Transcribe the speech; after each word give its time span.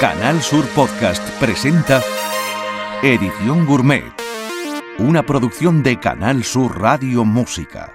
Canal 0.00 0.42
Sur 0.42 0.66
Podcast 0.74 1.26
presenta 1.40 2.02
Edición 3.02 3.64
Gourmet, 3.64 4.04
una 4.98 5.24
producción 5.24 5.82
de 5.82 5.98
Canal 5.98 6.44
Sur 6.44 6.78
Radio 6.78 7.24
Música. 7.24 7.90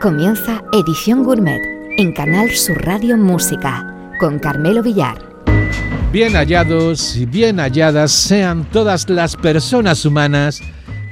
Comienza 0.00 0.62
Edición 0.72 1.22
Gourmet 1.22 1.60
en 1.98 2.14
Canal 2.14 2.48
Sur 2.52 2.82
Radio 2.82 3.18
Música 3.18 4.16
con 4.18 4.38
Carmelo 4.38 4.82
Villar. 4.82 5.18
Bien 6.10 6.32
hallados 6.32 7.16
y 7.16 7.26
bien 7.26 7.58
halladas 7.58 8.10
sean 8.10 8.64
todas 8.70 9.10
las 9.10 9.36
personas 9.36 10.06
humanas 10.06 10.62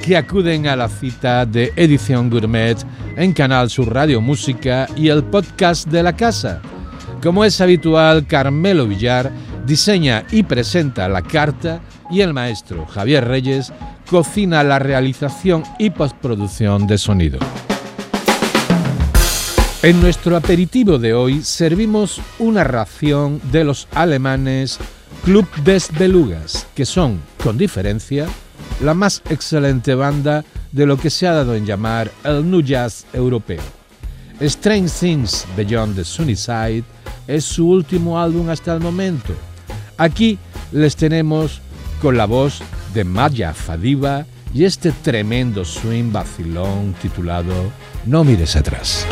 que 0.03 0.17
acuden 0.17 0.67
a 0.67 0.77
la 0.77 0.89
cita 0.89 1.45
de 1.45 1.75
Edición 1.77 2.31
Gourmet 2.31 2.79
en 3.17 3.35
Canal 3.35 3.69
Sur 3.69 3.93
Radio 3.93 4.23
Música 4.23 4.89
y 4.97 5.09
el 5.09 5.23
podcast 5.25 5.89
de 5.89 6.03
la 6.03 6.17
casa. 6.17 6.63
Como 7.23 7.45
es 7.45 7.61
habitual, 7.61 8.27
Carmelo 8.27 8.87
Villar 8.87 9.33
diseña 9.67 10.25
y 10.31 10.45
presenta 10.45 11.09
la 11.09 11.23
carta 11.23 11.81
y 12.11 12.21
el 12.21 12.33
maestro 12.33 12.87
Javier 12.87 13.27
Reyes 13.27 13.73
cocina 14.09 14.63
la 14.63 14.79
realización 14.79 15.65
y 15.79 15.91
postproducción 15.91 16.87
de 16.87 16.97
sonido. 16.97 17.39
En 19.83 20.01
nuestro 20.01 20.37
aperitivo 20.37 20.99
de 20.99 21.13
hoy 21.13 21.43
servimos 21.43 22.21
una 22.39 22.65
ración 22.65 23.41
de 23.51 23.65
los 23.65 23.89
alemanes 23.95 24.79
Club 25.25 25.47
des 25.65 25.91
Belugas, 25.99 26.67
que 26.75 26.87
son, 26.87 27.21
con 27.43 27.59
diferencia, 27.59 28.27
la 28.83 28.95
más 28.95 29.23
excelente 29.29 29.95
banda 29.95 30.45
de 30.73 30.87
lo 30.87 30.97
que 30.97 31.11
se 31.11 31.27
ha 31.27 31.33
dado 31.33 31.55
en 31.55 31.67
llamar 31.67 32.11
el 32.25 32.49
New 32.49 32.63
Jazz 32.63 33.07
europeo. 33.13 33.63
Strange 34.41 34.89
Things 35.01 35.47
Beyond 35.57 35.97
the 35.97 36.05
Sunny 36.05 36.37
Side 36.37 36.85
es 37.29 37.45
su 37.45 37.69
último 37.69 38.19
álbum 38.19 38.49
hasta 38.49 38.75
el 38.75 38.81
momento. 38.81 39.35
Aquí 39.97 40.39
les 40.73 40.97
tenemos 40.97 41.61
con 42.03 42.17
la 42.17 42.25
voz 42.25 42.61
de 42.95 43.05
Maya 43.05 43.55
Fadiva 43.55 44.27
y 44.53 44.65
este 44.65 44.91
tremendo 44.91 45.65
swing 45.65 46.11
vacilón 46.11 46.95
titulado 47.01 47.55
No 48.07 48.25
mires 48.25 48.57
atrás. 48.57 49.07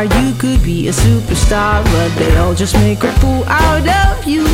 Are. 0.00 0.20
You 0.20 0.32
could 0.34 0.62
be 0.62 0.88
a 0.88 0.92
superstar, 0.92 1.84
but 1.84 2.08
they'll 2.18 2.54
just 2.54 2.74
make 2.76 3.02
a 3.02 3.12
fool 3.20 3.44
out 3.46 3.86
of 3.86 4.24
you. 4.26 4.44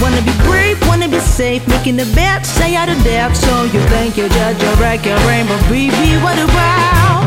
Wanna 0.00 0.22
be 0.22 0.34
brave, 0.44 0.78
wanna 0.86 1.08
be 1.08 1.18
safe, 1.18 1.66
making 1.68 1.96
the 1.96 2.06
bet, 2.14 2.46
stay 2.46 2.76
out 2.76 2.88
of 2.88 3.02
depth. 3.02 3.36
So 3.36 3.64
you 3.64 3.80
think 3.92 4.16
you'll 4.16 4.28
judge 4.28 4.62
your 4.62 4.74
wreck 4.76 5.04
your 5.04 5.18
rainbow, 5.28 5.58
baby. 5.68 6.16
What 6.22 6.38
about 6.38 7.22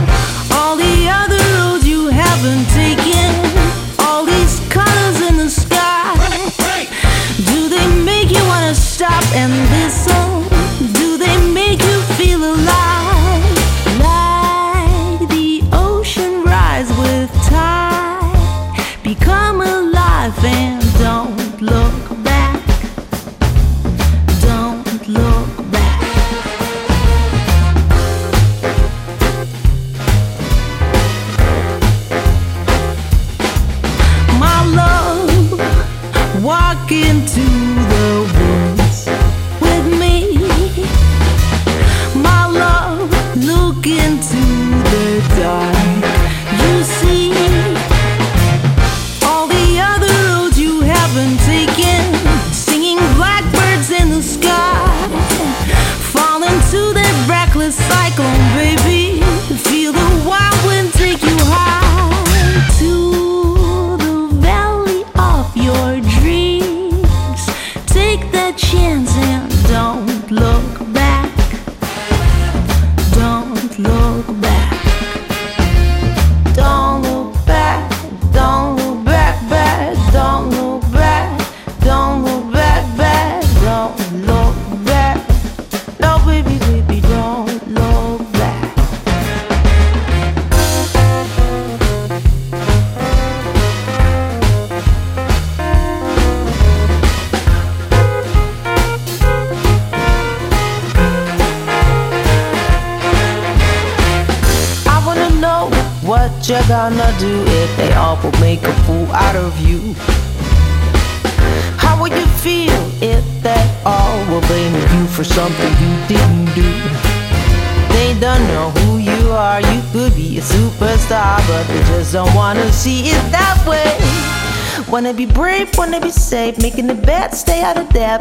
all 0.51 0.75
the 0.77 1.09
other 1.09 1.41
roads 1.57 1.85
you 1.87 2.07
haven't 2.07 2.67
taken? 2.81 3.29
All 3.99 4.25
these 4.25 4.59
colors 4.69 5.19
in 5.29 5.37
the 5.37 5.49
sky. 5.49 6.15
Do 7.51 7.69
they 7.69 7.87
make 8.03 8.29
you 8.31 8.43
wanna 8.47 8.75
stop 8.75 9.23
and 9.35 9.51
listen? 9.71 10.34
with 16.97 17.31
time 17.43 18.73
become 19.03 19.61
a 19.61 19.84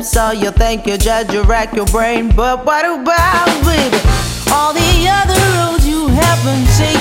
So 0.05 0.33
you'll 0.33 0.53
think 0.53 0.87
you'll 0.87 0.99
judge, 0.99 1.33
you 1.33 1.43
rack 1.45 1.73
your 1.73 1.87
brain, 1.87 2.29
but 2.29 2.67
what 2.67 2.85
about, 2.85 3.47
baby? 3.65 3.97
All 4.53 4.75
the 4.75 5.09
other 5.09 5.41
roads 5.57 5.89
you 5.89 6.09
haven't 6.09 6.69
taken, 6.77 6.94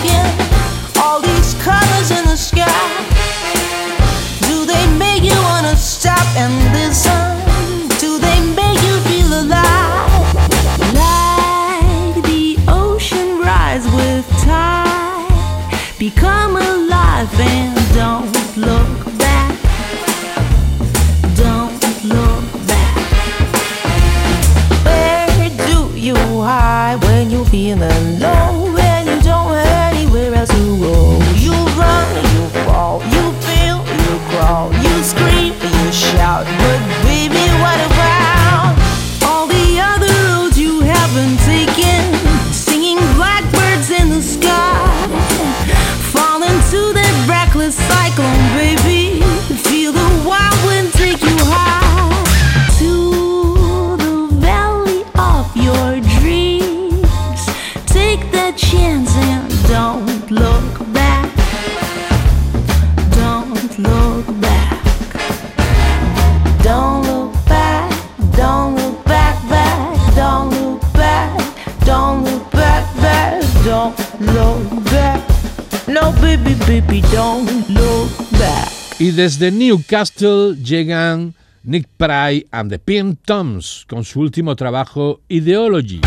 desde 79.23 79.51
Newcastle 79.51 80.53
llegan 80.61 81.33
Nick 81.63 81.87
Pry 81.95 82.45
and 82.51 82.69
the 82.69 82.77
Pin 82.77 83.15
Toms 83.15 83.85
con 83.87 84.03
su 84.03 84.19
último 84.19 84.53
trabajo 84.53 85.21
Ideology. 85.29 86.01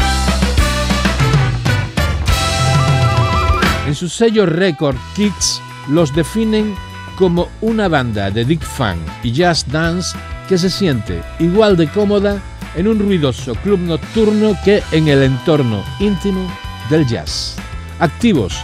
En 3.86 3.94
su 3.94 4.10
sello 4.10 4.44
Record 4.44 4.98
Kicks 5.14 5.62
los 5.88 6.14
definen 6.14 6.74
como 7.16 7.48
una 7.62 7.88
banda 7.88 8.30
de 8.30 8.44
dick 8.44 8.60
funk 8.60 8.98
y 9.22 9.32
jazz 9.32 9.64
dance 9.72 10.14
que 10.46 10.58
se 10.58 10.68
siente 10.68 11.22
igual 11.38 11.78
de 11.78 11.88
cómoda 11.88 12.38
en 12.74 12.86
un 12.86 12.98
ruidoso 12.98 13.54
club 13.54 13.78
nocturno 13.78 14.54
que 14.62 14.82
en 14.92 15.08
el 15.08 15.22
entorno 15.22 15.82
íntimo 16.00 16.46
del 16.90 17.06
jazz. 17.06 17.56
Activos 17.98 18.58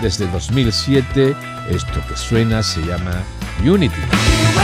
desde 0.00 0.28
2007, 0.28 1.34
esto 1.70 2.00
que 2.08 2.16
suena 2.16 2.62
se 2.62 2.82
llama 2.82 3.24
Unity. 3.62 4.55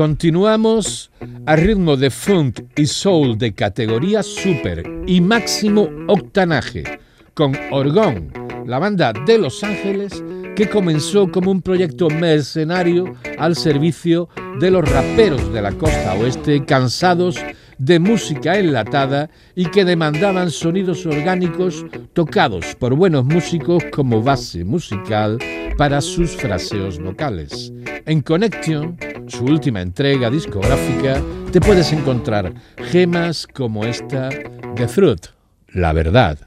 Continuamos 0.00 1.10
a 1.44 1.56
ritmo 1.56 1.94
de 1.94 2.08
funk 2.08 2.60
y 2.74 2.86
soul 2.86 3.36
de 3.36 3.52
categoría 3.52 4.22
super 4.22 4.82
y 5.06 5.20
máximo 5.20 5.90
octanaje 6.08 6.84
con 7.34 7.52
Orgón, 7.70 8.32
la 8.64 8.78
banda 8.78 9.12
de 9.26 9.36
Los 9.36 9.62
Ángeles 9.62 10.24
que 10.56 10.70
comenzó 10.70 11.30
como 11.30 11.50
un 11.50 11.60
proyecto 11.60 12.08
mercenario 12.08 13.14
al 13.36 13.54
servicio 13.56 14.30
de 14.58 14.70
los 14.70 14.90
raperos 14.90 15.52
de 15.52 15.60
la 15.60 15.72
costa 15.72 16.14
oeste 16.14 16.64
cansados 16.64 17.38
de 17.76 17.98
música 17.98 18.58
enlatada 18.58 19.28
y 19.54 19.66
que 19.66 19.84
demandaban 19.84 20.50
sonidos 20.50 21.04
orgánicos 21.04 21.84
tocados 22.14 22.74
por 22.76 22.94
buenos 22.94 23.26
músicos 23.26 23.84
como 23.92 24.22
base 24.22 24.64
musical 24.64 25.36
para 25.80 26.02
sus 26.02 26.36
fraseos 26.36 26.98
vocales. 26.98 27.72
En 28.04 28.20
Connection, 28.20 28.98
su 29.28 29.46
última 29.46 29.80
entrega 29.80 30.28
discográfica, 30.28 31.22
te 31.52 31.58
puedes 31.58 31.90
encontrar 31.94 32.52
gemas 32.90 33.46
como 33.46 33.86
esta 33.86 34.28
de 34.28 34.86
Fruit, 34.86 35.28
la 35.68 35.94
verdad. 35.94 36.38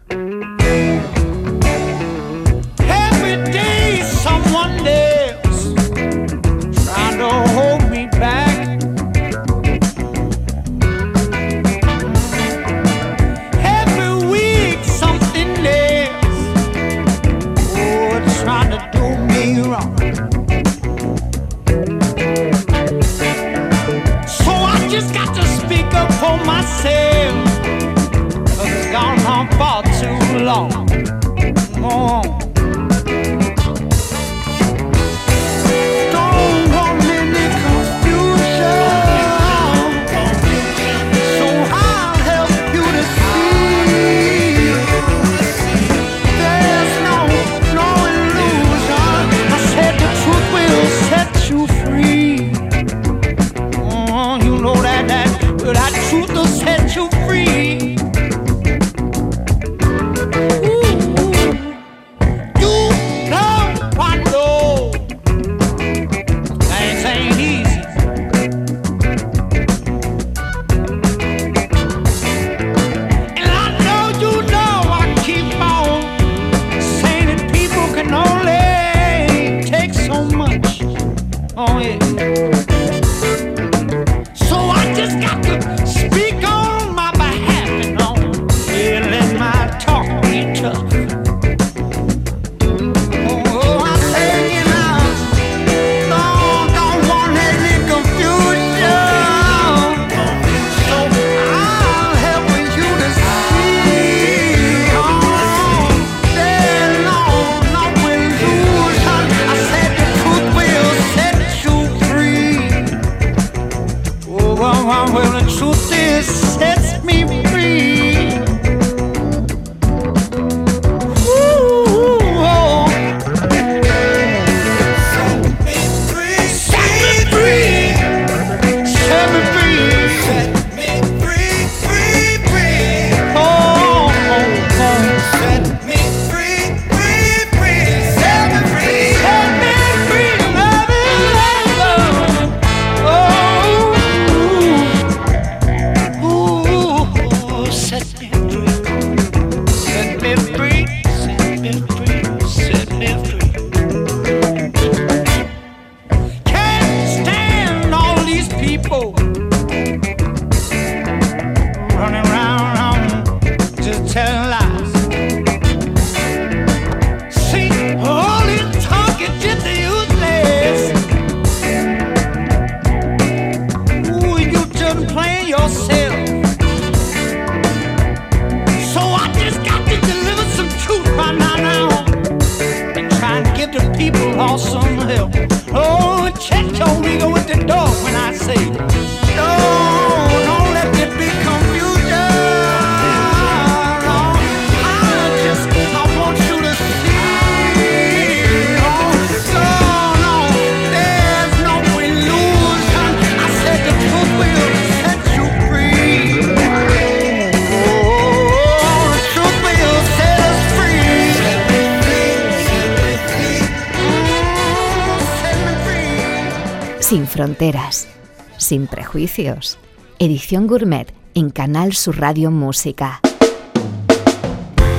Sin 218.63 218.87
prejuicios. 218.87 219.77
Edición 220.19 220.67
Gourmet 220.67 221.13
en 221.35 221.49
Canal 221.49 221.93
Sur 221.93 222.19
Radio 222.19 222.49
Música. 222.49 223.19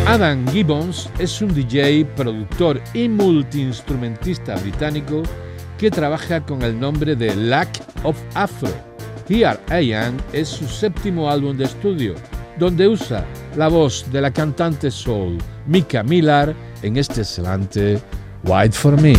Adam 0.06 0.46
Gibbons 0.48 1.08
es 1.18 1.40
un 1.40 1.54
DJ, 1.54 2.04
productor 2.14 2.80
y 2.92 3.08
multiinstrumentista 3.08 4.54
británico 4.56 5.22
que 5.78 5.90
trabaja 5.90 6.44
con 6.44 6.62
el 6.62 6.78
nombre 6.78 7.16
de 7.16 7.34
Lack 7.34 7.80
of 8.02 8.16
Afro. 8.34 8.68
Here 9.28 9.58
I 9.70 9.94
Am 9.94 10.18
es 10.32 10.48
su 10.48 10.68
séptimo 10.68 11.30
álbum 11.30 11.56
de 11.56 11.64
estudio, 11.64 12.14
donde 12.58 12.86
usa 12.86 13.24
la 13.56 13.68
voz 13.68 14.04
de 14.12 14.20
la 14.20 14.30
cantante 14.30 14.90
soul 14.90 15.38
Mika 15.66 16.02
Millar 16.02 16.54
en 16.82 16.98
este 16.98 17.22
excelente 17.22 17.98
White 18.44 18.76
for 18.76 19.00
Me. 19.00 19.14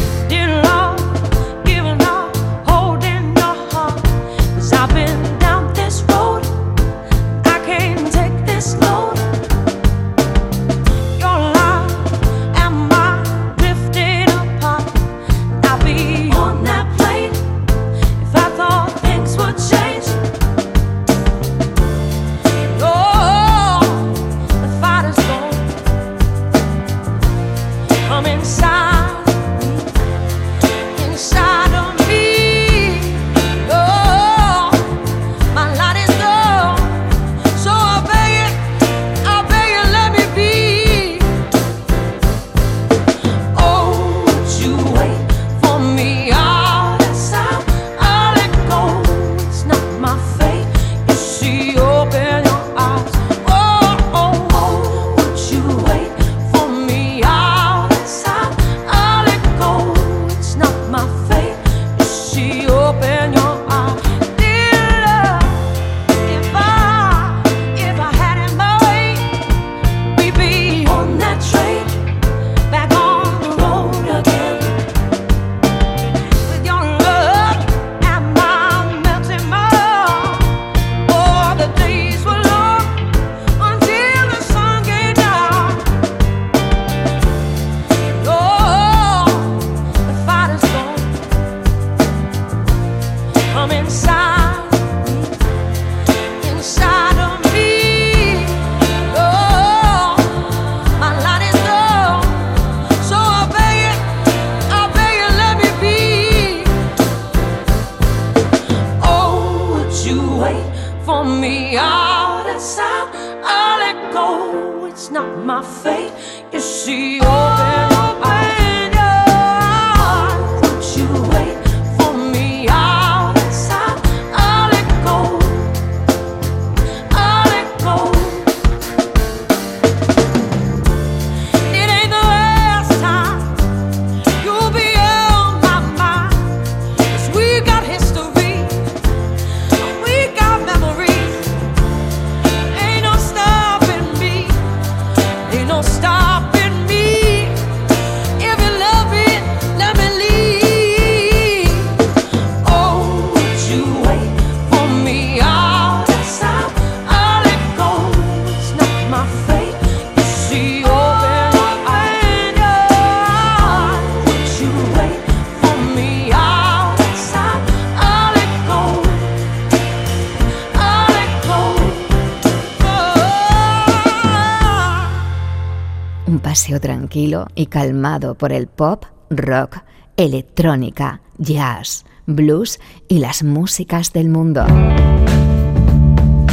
Tranquilo 177.15 177.47
y 177.55 177.67
calmado 177.67 178.35
por 178.35 178.51
el 178.51 178.67
pop, 178.67 179.05
rock, 179.29 179.77
electrónica, 180.17 181.21
jazz, 181.37 182.03
blues 182.25 182.77
y 183.07 183.19
las 183.19 183.41
músicas 183.41 184.11
del 184.11 184.27
mundo. 184.27 184.65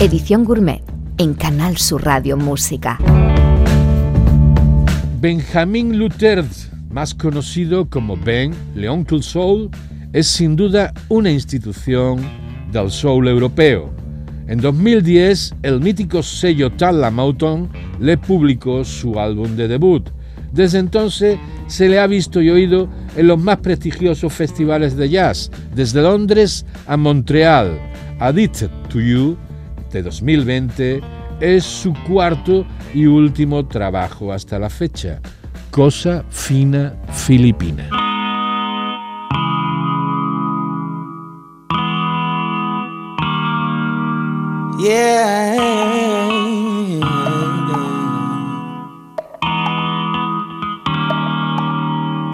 Edición 0.00 0.45
Gourmet 0.45 0.81
en 1.19 1.35
Canal 1.35 1.78
Sur 1.78 2.04
Radio 2.04 2.37
Música. 2.37 2.97
Benjamin 5.21 5.99
Luther, 5.99 6.45
más 6.90 7.12
conocido 7.12 7.90
como 7.90 8.16
Ben 8.16 8.54
Leoncle 8.76 9.23
Soul, 9.23 9.69
es 10.12 10.28
sin 10.28 10.54
duda 10.54 10.95
una 11.09 11.33
institución 11.33 12.21
del 12.71 12.88
soul 12.88 13.26
europeo 13.26 13.92
en 14.49 14.61
2010, 14.61 15.54
el 15.62 15.81
mítico 15.81 16.23
sello 16.23 16.71
Talla 16.71 17.11
Mountain 17.11 17.71
le 18.00 18.19
publicó 18.19 18.85
su 18.85 19.19
álbum 19.19 19.57
de 19.57 19.69
debut. 19.69 20.11
Desde 20.53 20.79
entonces 20.79 21.38
se 21.67 21.88
le 21.88 21.99
ha 21.99 22.07
visto 22.07 22.41
y 22.43 22.51
oído 22.51 22.88
en 23.17 23.27
los 23.27 23.38
más 23.38 23.59
prestigiosos 23.59 24.33
festivales 24.33 24.97
de 24.97 25.09
jazz, 25.09 25.51
desde 25.75 26.03
Londres 26.03 26.67
a 26.87 26.97
Montreal. 26.97 27.79
Addicted 28.21 28.71
to 28.88 29.01
You, 29.01 29.37
de 29.91 30.03
2020, 30.03 31.01
es 31.41 31.65
su 31.65 31.95
cuarto 32.07 32.67
y 32.95 33.07
último 33.07 33.67
trabajo 33.67 34.33
hasta 34.33 34.59
la 34.59 34.71
fecha. 34.71 35.21
Cosa 35.71 36.25
fina 36.31 36.95
filipina. 37.11 37.88
Yeah. 44.79 46.22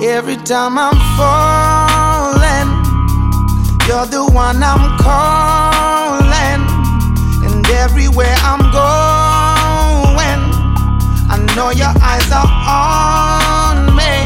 Every 0.09 0.37
time 0.37 0.79
I'm 0.79 0.97
falling, 1.19 2.71
you're 3.87 4.07
the 4.07 4.25
one 4.33 4.63
I'm 4.63 4.97
calling. 4.97 6.63
And 7.45 7.69
everywhere 7.69 8.35
I'm 8.41 8.65
going, 8.73 10.43
I 11.29 11.37
know 11.55 11.71
your 11.77 11.93
eyes 12.01 12.25
are 12.33 12.49
on 12.65 13.95
me. 13.95 14.17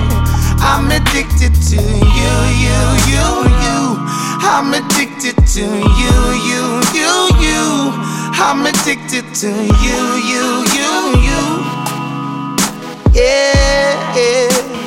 I'm 0.62 0.86
addicted 0.86 1.52
to 1.70 1.82
you, 1.82 2.34
you, 2.62 2.78
you, 3.10 3.26
you. 3.58 3.98
I'm 4.38 4.72
addicted 4.72 5.34
to 5.34 5.64
you, 5.66 6.14
you, 6.46 6.62
you, 6.94 7.12
you. 7.42 7.90
I'm 8.38 8.64
addicted 8.64 9.34
to 9.34 9.50
you, 9.50 10.00
you, 10.30 10.46
you, 10.78 10.92
you. 11.26 11.42
Yeah, 13.12 14.16
yeah. 14.16 14.81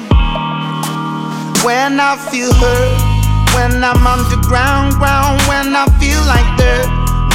When 1.66 2.00
I 2.00 2.16
feel 2.30 2.54
hurt 2.54 3.16
when 3.56 3.82
I'm 3.82 4.06
underground, 4.06 5.00
ground, 5.00 5.40
when 5.48 5.72
I 5.72 5.88
feel 5.96 6.20
like 6.28 6.46
dirt. 6.60 6.92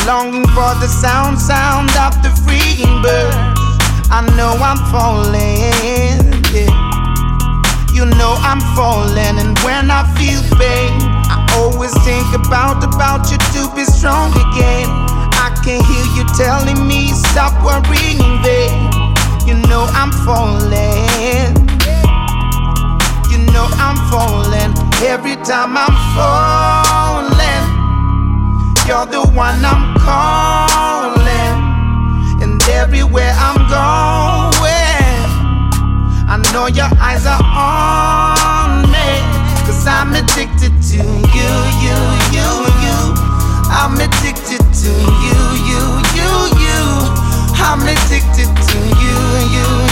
Longing 0.06 0.46
for 0.52 0.76
the 0.76 0.86
sound, 0.86 1.40
sound 1.40 1.88
of 1.96 2.12
the 2.20 2.28
freeing 2.44 3.00
birds. 3.00 3.34
I 4.12 4.20
know 4.36 4.52
I'm 4.60 4.76
falling, 4.92 5.64
yeah. 6.52 6.68
You 7.96 8.04
know 8.20 8.36
I'm 8.44 8.60
falling, 8.76 9.40
and 9.40 9.58
when 9.64 9.90
I 9.90 10.04
feel 10.20 10.44
pain, 10.60 10.92
I 11.32 11.40
always 11.56 11.96
think 12.04 12.28
about 12.36 12.84
about 12.84 13.32
you 13.32 13.38
to 13.56 13.62
be 13.74 13.84
strong 13.84 14.30
again. 14.30 14.88
I 15.40 15.56
can 15.64 15.80
hear 15.88 16.06
you 16.14 16.24
telling 16.36 16.86
me 16.86 17.08
stop 17.32 17.56
worrying, 17.64 18.42
babe. 18.44 18.76
You 19.48 19.56
know 19.68 19.88
I'm 19.96 20.12
falling. 20.22 21.69
Know 23.60 23.68
I'm 23.76 23.96
falling 24.08 24.72
every 25.04 25.36
time 25.44 25.76
I'm 25.76 25.92
falling. 26.16 27.66
You're 28.88 29.04
the 29.04 29.20
one 29.36 29.60
I'm 29.62 29.92
calling, 30.00 31.56
and 32.40 32.56
everywhere 32.70 33.34
I'm 33.36 33.60
going, 33.68 35.28
I 36.24 36.40
know 36.54 36.68
your 36.68 36.88
eyes 36.96 37.26
are 37.26 37.44
on 37.44 38.88
me. 38.88 39.10
Cause 39.66 39.86
I'm 39.86 40.14
addicted 40.14 40.72
to 40.92 41.04
you, 41.36 41.52
you, 41.84 41.98
you, 42.32 42.48
you. 42.80 42.98
I'm 43.68 44.00
addicted 44.00 44.64
to 44.64 44.92
you, 45.20 45.40
you, 45.68 45.84
you, 46.16 46.32
you. 46.64 46.80
I'm 47.60 47.82
addicted 47.84 48.48
to 48.56 48.78
you, 49.04 49.18
you. 49.52 49.89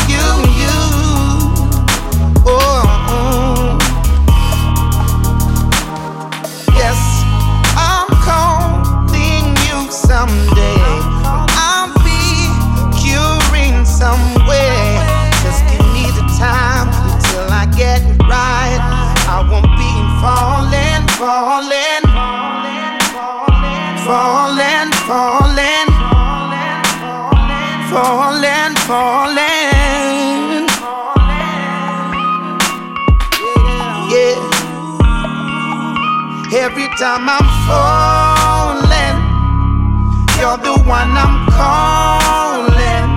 Someday. 10.29 10.81
I'll 11.57 11.93
be 12.05 12.21
curing 13.01 13.85
somewhere. 13.85 14.93
Just 15.43 15.65
give 15.71 15.85
me 15.97 16.05
the 16.13 16.27
time 16.39 16.89
until 17.09 17.49
I 17.51 17.65
get 17.77 18.03
it 18.03 18.21
right. 18.29 18.81
I 19.29 19.41
won't 19.49 19.73
be 19.81 19.93
falling, 20.21 21.05
falling, 21.21 22.05
falling, 24.05 24.91
falling, 25.09 25.89
falling, 27.91 28.75
falling. 28.89 30.69
Yeah. 34.13 34.37
Every 36.51 36.89
time 36.99 37.29
I'm 37.29 37.45
falling, 37.69 39.18
you're 40.41 40.59
the 40.59 40.79
one 40.87 41.11
I'm 41.19 41.51
calling. 41.51 43.11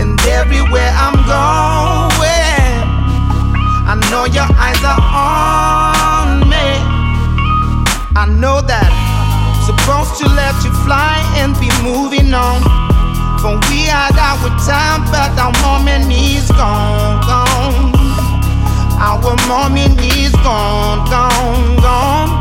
And 0.00 0.20
everywhere 0.28 0.92
I'm 0.92 1.16
going, 1.24 2.76
I 3.88 3.94
know 4.10 4.24
your 4.28 4.48
eyes 4.60 4.82
are 4.84 5.00
on 5.00 6.48
me. 6.48 6.68
I 8.16 8.26
know 8.28 8.60
that 8.60 8.90
supposed 9.64 10.20
to 10.20 10.28
let 10.28 10.54
you 10.64 10.72
fly 10.84 11.16
and 11.40 11.56
be 11.58 11.68
moving 11.82 12.34
on. 12.34 12.60
But 13.42 13.60
we 13.68 13.88
had 13.88 14.16
our 14.16 14.48
time, 14.64 15.04
but 15.12 15.32
our 15.40 15.52
moment 15.64 16.12
is 16.12 16.48
gone, 16.52 17.20
gone. 17.24 17.92
Our 19.00 19.36
moment 19.48 20.00
is 20.00 20.32
gone, 20.44 21.08
gone, 21.08 21.76
gone. 21.80 22.33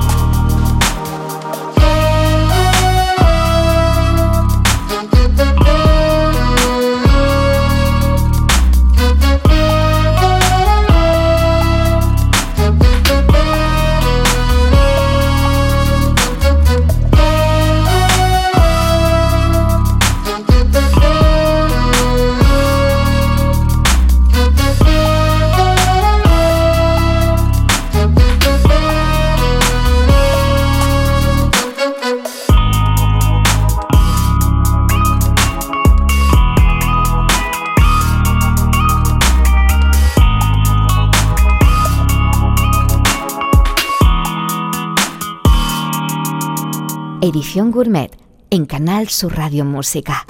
Edición 47.26 47.72
Gourmet 47.72 48.12
en 48.50 48.66
Canal 48.66 49.08
Sur 49.08 49.34
Radio 49.38 49.64
Música. 49.64 50.26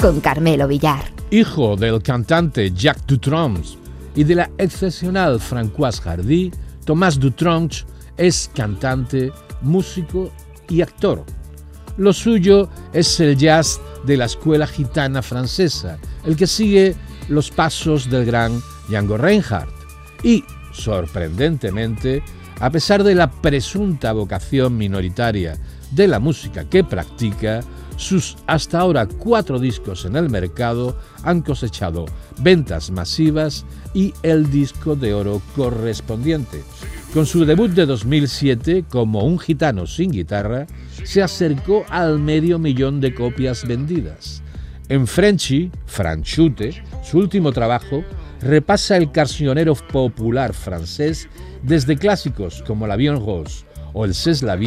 Con 0.00 0.18
Carmelo 0.18 0.66
Villar. 0.66 1.04
Hijo 1.30 1.76
del 1.76 2.02
cantante 2.02 2.72
Jacques 2.72 3.06
Dutronx 3.06 3.78
y 4.16 4.24
de 4.24 4.34
la 4.34 4.50
excepcional 4.58 5.38
Françoise 5.38 6.00
Hardy, 6.00 6.50
Tomás 6.84 7.20
Dutronx 7.20 7.86
es 8.16 8.50
cantante, 8.56 9.30
músico 9.60 10.32
y 10.68 10.82
actor. 10.82 11.24
Lo 11.96 12.12
suyo 12.12 12.68
es 12.92 13.20
el 13.20 13.36
jazz 13.36 13.80
de 14.04 14.16
la 14.16 14.24
escuela 14.24 14.66
gitana 14.66 15.22
francesa, 15.22 15.96
el 16.24 16.34
que 16.34 16.48
sigue 16.48 16.96
los 17.28 17.52
pasos 17.52 18.10
del 18.10 18.24
gran 18.24 18.60
Django 18.88 19.16
Reinhardt. 19.16 19.72
Y, 20.24 20.42
sorprendentemente, 20.72 22.24
a 22.62 22.70
pesar 22.70 23.02
de 23.02 23.16
la 23.16 23.28
presunta 23.28 24.12
vocación 24.12 24.76
minoritaria 24.76 25.58
de 25.90 26.06
la 26.06 26.20
música 26.20 26.64
que 26.64 26.84
practica, 26.84 27.60
sus 27.96 28.36
hasta 28.46 28.78
ahora 28.78 29.08
cuatro 29.08 29.58
discos 29.58 30.04
en 30.04 30.14
el 30.14 30.30
mercado 30.30 30.96
han 31.24 31.42
cosechado 31.42 32.04
ventas 32.38 32.92
masivas 32.92 33.66
y 33.94 34.14
el 34.22 34.48
disco 34.48 34.94
de 34.94 35.12
oro 35.12 35.42
correspondiente. 35.56 36.62
Con 37.12 37.26
su 37.26 37.44
debut 37.44 37.72
de 37.72 37.84
2007 37.84 38.84
como 38.88 39.24
un 39.24 39.40
gitano 39.40 39.88
sin 39.88 40.12
guitarra, 40.12 40.68
se 41.02 41.20
acercó 41.20 41.84
al 41.88 42.20
medio 42.20 42.60
millón 42.60 43.00
de 43.00 43.12
copias 43.12 43.66
vendidas. 43.66 44.40
En 44.88 45.08
Frenchy, 45.08 45.72
Franchute, 45.86 46.84
su 47.02 47.18
último 47.18 47.50
trabajo, 47.50 48.04
repasa 48.42 48.96
el 48.96 49.10
cancionero 49.12 49.74
popular 49.74 50.52
francés 50.52 51.28
desde 51.62 51.96
clásicos 51.96 52.62
como 52.66 52.86
La 52.86 52.96
Bien 52.96 53.24
Rose 53.24 53.64
o 53.92 54.04
el 54.04 54.14
C'est 54.14 54.42
la 54.42 54.58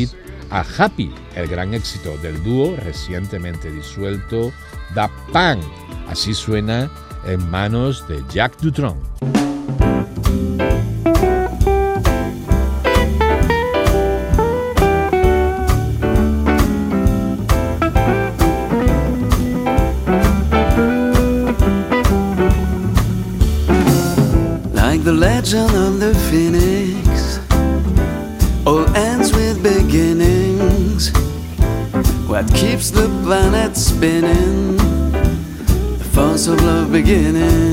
a 0.52 0.64
Happy, 0.78 1.12
el 1.36 1.48
gran 1.48 1.74
éxito 1.74 2.18
del 2.20 2.42
dúo 2.44 2.76
recientemente 2.78 3.72
disuelto 3.72 4.52
Da 4.94 5.10
Punk. 5.34 5.64
Así 6.08 6.34
suena 6.34 6.90
en 7.26 7.50
manos 7.50 8.08
de 8.08 8.24
Jacques 8.32 8.62
Dutronc. 8.62 8.98
Spinning? 33.96 34.78
The 35.98 36.10
force 36.14 36.48
of 36.48 36.62
love 36.62 36.92
beginning. 36.92 37.65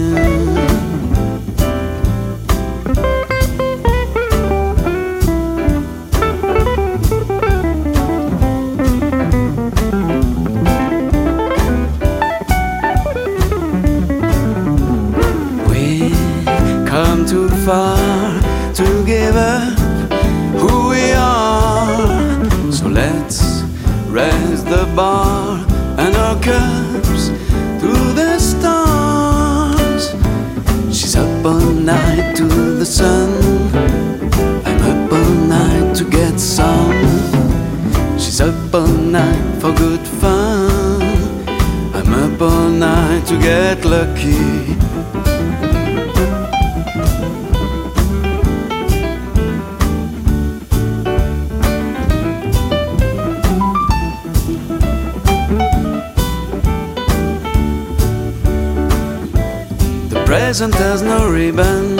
No 61.12 61.30
ribbon. 61.30 61.98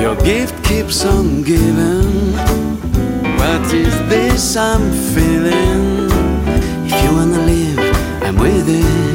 Your 0.00 0.16
gift 0.30 0.54
keeps 0.64 1.04
on 1.04 1.42
giving. 1.42 2.34
What 3.40 3.64
is 3.74 3.94
this 4.12 4.56
I'm 4.56 4.84
feeling? 5.14 6.08
If 6.86 6.94
you 7.02 7.10
wanna 7.18 7.42
live, 7.52 7.80
I'm 8.26 8.36
with 8.46 8.68
it. 8.84 9.14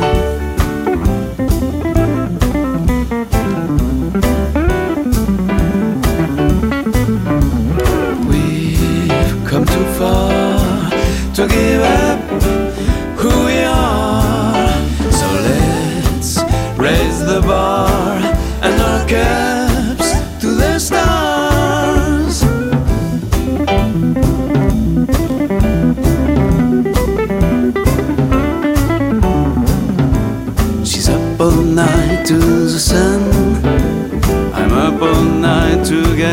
We've 8.29 9.37
come 9.49 9.65
too 9.75 9.87
far 9.99 10.91
to 11.35 11.43
give 11.47 11.81
up 11.81 12.26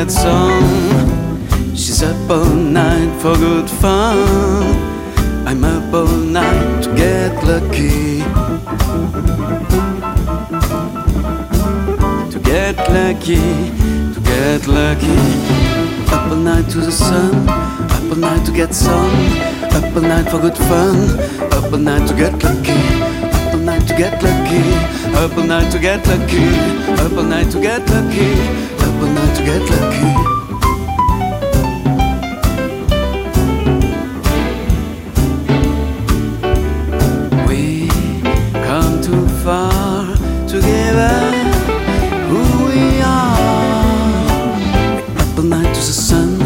to 0.07 0.15
get. 0.15 1.77
She's 1.77 2.03
up 2.03 2.31
all 2.31 2.45
night 2.45 3.21
for 3.21 3.37
good 3.37 3.69
fun. 3.69 4.19
I'm 5.47 5.65
up 5.65 5.95
all 5.95 6.07
night 6.07 6.83
to 6.85 6.95
get 6.95 7.33
lucky. 7.45 8.21
To 12.31 12.39
get 12.41 12.77
lucky, 12.89 13.41
to 14.15 14.21
get 14.21 14.67
lucky. 14.67 15.19
Up 16.13 16.31
all 16.31 16.37
night 16.37 16.69
to 16.71 16.81
the 16.81 16.93
sun. 16.93 17.49
Up 17.49 18.11
all 18.11 18.17
night 18.17 18.45
to 18.47 18.53
get 18.53 18.75
some. 18.75 19.15
Up 19.73 19.97
all 19.97 20.03
night 20.03 20.29
for 20.31 20.39
good 20.39 20.57
fun. 20.57 21.19
Up 21.53 21.73
all 21.73 21.79
night 21.79 22.07
to 22.09 22.15
get 22.15 22.33
lucky. 22.43 22.73
Up 23.23 23.55
all 23.55 23.61
night 23.61 23.87
to 23.89 23.95
get 23.97 24.23
lucky. 24.23 24.63
Up 25.17 25.37
all 25.39 25.45
night 25.45 25.71
to 25.73 25.79
get 25.79 26.07
lucky. 26.07 26.47
Up 27.03 27.13
all 27.13 27.23
night 27.23 27.51
to 27.53 27.61
get 27.61 27.89
lucky. 27.89 28.74
All 29.05 29.11
night 29.11 29.37
to 29.37 29.43
get 29.45 29.61
lucky. 29.71 30.09
We 37.47 37.89
come 38.65 39.03
too 39.03 39.27
far 39.45 40.17
together. 40.49 41.17
Who 42.31 42.41
we 42.65 43.03
are. 43.03 43.37
Up 45.21 45.37
all 45.37 45.45
night 45.45 45.75
to 45.75 45.81
the 45.81 45.97
sun. 46.09 46.41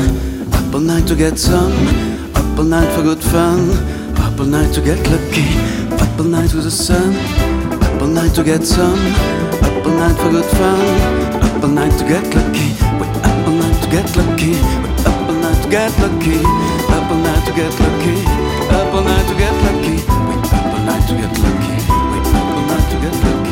Up 0.52 0.74
all 0.74 0.80
night 0.80 1.06
to 1.06 1.14
get 1.14 1.38
some. 1.38 1.72
Up 2.34 2.58
all 2.58 2.64
night 2.64 2.92
for 2.92 3.02
good 3.02 3.22
fun. 3.22 3.70
Up 4.18 4.40
all 4.40 4.46
night 4.46 4.74
to 4.74 4.80
get 4.80 4.98
lucky. 5.08 5.46
Up 5.92 6.18
all 6.18 6.24
night 6.26 6.50
to 6.50 6.56
the 6.56 6.72
sun. 6.72 7.14
Up 7.84 8.02
all 8.02 8.08
night 8.08 8.34
to 8.34 8.42
get 8.42 8.64
some. 8.64 8.98
Up 9.62 9.86
all 9.86 9.92
night 9.92 10.16
for 10.16 10.30
good 10.30 10.44
fun. 10.44 11.47
Up 11.58 11.64
all 11.64 11.70
night 11.70 11.90
to 11.98 12.04
get 12.04 12.22
lucky. 12.36 12.70
We 13.00 13.06
up 13.18 13.48
all 13.48 13.52
night 13.52 13.82
to 13.82 13.90
get 13.90 14.16
lucky. 14.16 14.50
We 14.52 14.90
up 15.02 15.28
all 15.28 15.34
night 15.34 15.60
to 15.60 15.68
get 15.68 15.90
lucky. 15.98 16.38
Up 16.38 17.10
all 17.10 17.18
night 17.18 17.46
to 17.46 17.52
get 17.52 17.80
lucky. 17.80 18.24
Up 18.70 18.94
all 18.94 19.02
night 19.02 19.26
to 19.26 19.34
get 19.34 19.52
lucky. 19.64 19.96
We 19.96 20.36
up 20.54 20.72
all 20.72 20.84
night 20.86 21.08
to 21.08 21.14
get 21.16 21.36
lucky. 21.42 21.74
We 22.12 22.18
up 22.30 22.54
all 22.54 22.62
night 22.62 22.90
to 22.92 22.96
get 23.00 23.14
lucky. 23.24 23.47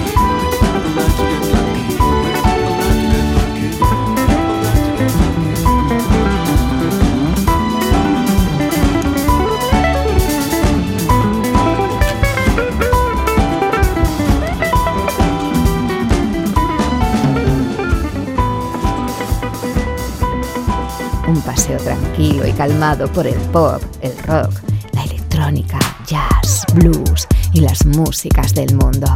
Tranquilo 22.16 22.46
y 22.46 22.52
calmado 22.52 23.12
por 23.12 23.26
el 23.26 23.38
pop, 23.52 23.82
el 24.00 24.16
rock, 24.24 24.52
la 24.94 25.04
electrónica, 25.04 25.78
jazz, 26.06 26.64
blues 26.74 27.26
y 27.52 27.60
las 27.60 27.84
músicas 27.84 28.54
del 28.54 28.74
mundo. 28.74 29.14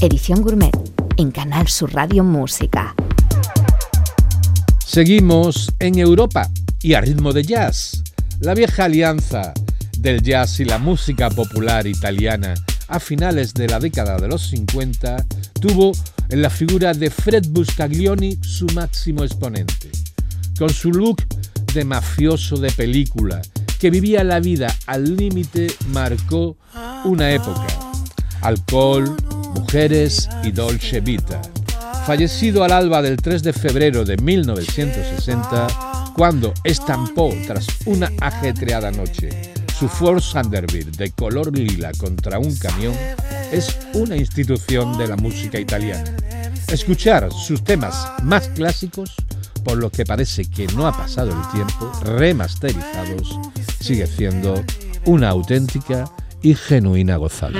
Edición 0.00 0.42
Gourmet 0.42 0.72
en 1.16 1.32
Canal 1.32 1.66
Sur 1.66 1.92
Radio 1.92 2.22
Música. 2.22 2.94
Seguimos 4.84 5.72
en 5.80 5.98
Europa 5.98 6.48
y 6.82 6.94
a 6.94 7.00
ritmo 7.00 7.32
de 7.32 7.42
jazz. 7.42 8.02
La 8.40 8.54
vieja 8.54 8.84
alianza 8.84 9.52
del 9.98 10.22
jazz 10.22 10.60
y 10.60 10.64
la 10.64 10.78
música 10.78 11.30
popular 11.30 11.86
italiana 11.86 12.54
a 12.88 13.00
finales 13.00 13.54
de 13.54 13.66
la 13.66 13.80
década 13.80 14.18
de 14.18 14.28
los 14.28 14.46
50 14.50 15.26
tuvo 15.60 15.92
en 16.28 16.42
la 16.42 16.50
figura 16.50 16.92
de 16.92 17.10
Fred 17.10 17.46
Buscaglioni 17.48 18.38
su 18.42 18.66
máximo 18.66 19.24
exponente. 19.24 19.90
Con 20.58 20.70
su 20.70 20.92
look 20.92 21.22
de 21.76 21.84
mafioso 21.84 22.56
de 22.56 22.70
película 22.70 23.42
que 23.78 23.90
vivía 23.90 24.24
la 24.24 24.40
vida 24.40 24.74
al 24.86 25.14
límite 25.14 25.66
marcó 25.88 26.56
una 27.04 27.30
época. 27.32 27.66
Alcohol, 28.40 29.14
mujeres 29.54 30.26
y 30.42 30.52
dolce 30.52 31.00
vita. 31.00 31.42
Fallecido 32.06 32.64
al 32.64 32.72
alba 32.72 33.02
del 33.02 33.18
3 33.18 33.42
de 33.42 33.52
febrero 33.52 34.06
de 34.06 34.16
1960, 34.16 36.12
cuando 36.14 36.54
estampó 36.64 37.34
tras 37.46 37.66
una 37.84 38.10
ajetreada 38.22 38.90
noche 38.90 39.28
su 39.78 39.86
Ford 39.86 40.22
Thunderbird 40.22 40.96
de 40.96 41.10
color 41.10 41.54
lila 41.54 41.92
contra 41.98 42.38
un 42.38 42.56
camión, 42.56 42.94
es 43.52 43.76
una 43.92 44.16
institución 44.16 44.96
de 44.96 45.08
la 45.08 45.16
música 45.16 45.60
italiana. 45.60 46.16
Escuchar 46.68 47.30
sus 47.30 47.62
temas 47.62 48.08
más 48.22 48.48
clásicos, 48.48 49.14
por 49.66 49.78
lo 49.78 49.90
que 49.90 50.04
parece 50.04 50.48
que 50.48 50.68
no 50.68 50.86
ha 50.86 50.96
pasado 50.96 51.30
el 51.30 51.50
tiempo, 51.50 51.90
remasterizados, 52.02 53.36
sigue 53.80 54.06
siendo 54.06 54.64
una 55.06 55.30
auténtica 55.30 56.04
y 56.40 56.54
genuina 56.54 57.16
gozada. 57.16 57.58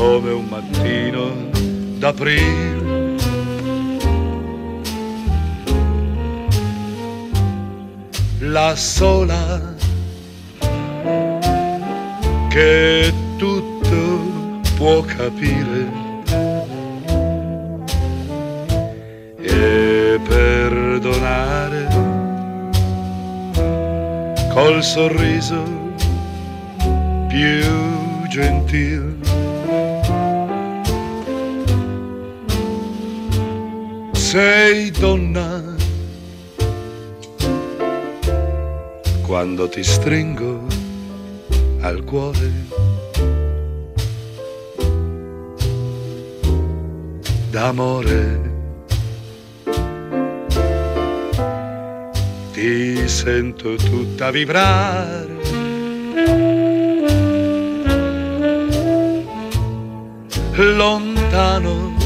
Come 0.00 0.30
un 0.30 0.46
mattino 0.46 1.50
d'aprile 1.98 3.16
la 8.38 8.74
sola 8.76 9.74
che 12.48 13.12
tutto 13.36 14.60
può 14.76 15.02
capire 15.02 15.86
e 19.36 20.18
perdonare 20.26 21.88
col 24.48 24.82
sorriso 24.82 25.62
più 27.28 28.26
gentil. 28.28 29.09
Sei 34.30 34.92
donna 34.92 35.60
quando 39.22 39.68
ti 39.68 39.82
stringo 39.82 40.66
al 41.80 42.04
cuore. 42.04 42.52
D'amore 47.50 48.40
ti 52.52 53.08
sento 53.08 53.74
tutta 53.74 54.30
vibrare. 54.30 55.38
Lontano 60.54 61.99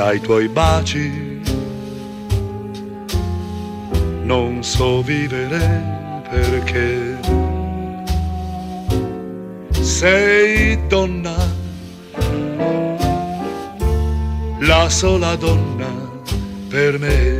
dai 0.00 0.18
tuoi 0.18 0.48
baci. 0.48 1.42
Non 4.22 4.62
so 4.62 5.02
vivere 5.02 5.60
perché. 6.30 7.18
Sei 9.82 10.86
donna, 10.86 11.36
la 14.60 14.88
sola 14.88 15.36
donna 15.36 15.92
per 16.70 16.98
me. 16.98 17.39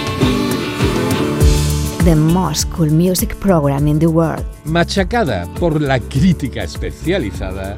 The 2.03 2.15
most 2.15 2.67
cool 2.71 2.89
music 2.89 3.35
program 3.35 3.87
in 3.87 3.99
the 3.99 4.07
world. 4.07 4.43
Machacada 4.65 5.45
por 5.59 5.79
la 5.79 5.99
crítica 5.99 6.63
especializada, 6.63 7.77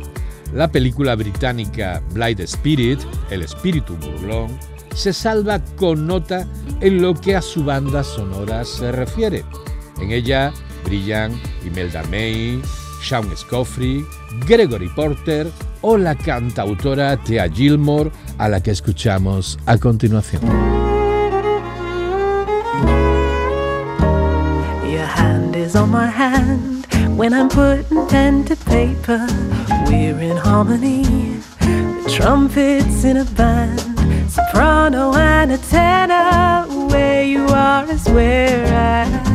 la 0.53 0.69
película 0.69 1.13
británica 1.15 2.01
Blind 2.13 2.39
Spirit, 2.39 3.01
El 3.29 3.41
espíritu 3.41 3.97
burlón, 3.97 4.57
se 4.95 5.11
salva 5.11 5.59
con 5.75 6.07
nota 6.07 6.47
en 6.79 7.01
lo 7.01 7.13
que 7.13 7.35
a 7.35 7.41
su 7.41 7.65
banda 7.65 8.01
sonora 8.01 8.63
se 8.63 8.93
refiere. 8.93 9.43
En 9.99 10.11
ella 10.11 10.53
brillan 10.85 11.33
Imelda 11.65 12.01
May, 12.09 12.61
Sean 13.01 13.25
Scoffrey, 13.35 14.05
Gregory 14.47 14.87
Porter 14.95 15.51
o 15.81 15.97
la 15.97 16.15
cantautora 16.15 17.17
Thea 17.17 17.49
Gilmore, 17.49 18.09
a 18.37 18.47
la 18.47 18.63
que 18.63 18.71
escuchamos 18.71 19.59
a 19.65 19.77
continuación. 19.77 20.92
Hand 25.15 25.55
is 25.55 25.75
on 25.75 25.89
my 25.89 26.07
hand 26.07 26.87
when 27.17 27.33
I'm 27.33 27.49
putting 27.49 28.07
pen 28.07 28.43
to 28.45 28.55
paper. 28.55 29.27
We're 29.87 30.19
in 30.19 30.37
harmony, 30.37 31.03
the 31.59 32.09
trumpets 32.15 33.03
in 33.03 33.17
a 33.17 33.25
band. 33.25 33.79
soprano 34.29 35.13
and 35.15 35.51
a 35.51 35.57
tenor. 35.57 36.65
Where 36.87 37.23
you 37.23 37.45
are 37.47 37.89
is 37.89 38.05
where 38.09 38.65
I 38.65 39.03
am. 39.05 39.33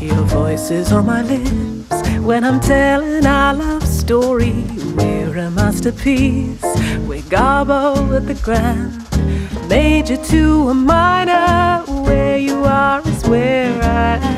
Your 0.00 0.24
voice 0.24 0.70
is 0.70 0.92
on 0.92 1.06
my 1.06 1.22
lips 1.22 2.08
when 2.20 2.44
I'm 2.44 2.60
telling 2.60 3.26
our 3.26 3.54
love 3.54 3.86
story. 3.86 4.64
We're 4.96 5.36
a 5.36 5.50
masterpiece. 5.50 6.62
We 7.08 7.20
garbo 7.22 8.08
with 8.08 8.26
the 8.26 8.34
grand. 8.42 9.04
Major 9.68 10.16
to 10.34 10.68
a 10.70 10.74
minor. 10.74 11.84
Where 12.06 12.36
you 12.38 12.64
are 12.64 13.00
is 13.06 13.22
where 13.28 13.82
I 13.82 14.16
am. 14.16 14.33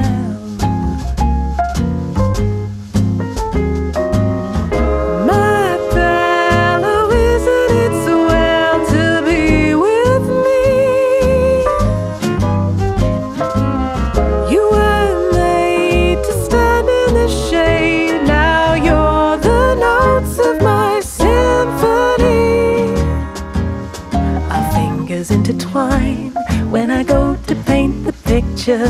Intertwine 25.36 26.32
when 26.70 26.90
I 26.90 27.02
go 27.02 27.36
to 27.48 27.54
paint 27.66 28.06
the 28.06 28.14
picture. 28.32 28.88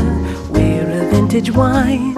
We're 0.49 0.89
a 1.01 1.03
vintage 1.11 1.51
wine, 1.51 2.13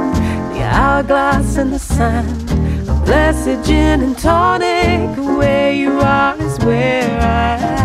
the 0.53 0.61
hourglass 0.61 1.57
and 1.57 1.73
the 1.73 1.79
sand, 1.79 2.51
a 2.87 2.93
blessed 3.05 3.67
gin 3.67 4.01
and 4.03 4.17
tonic. 4.17 5.17
Where 5.39 5.73
you 5.73 5.99
are 5.99 6.39
is 6.39 6.59
where 6.59 7.09
I 7.21 7.57
am. 7.57 7.78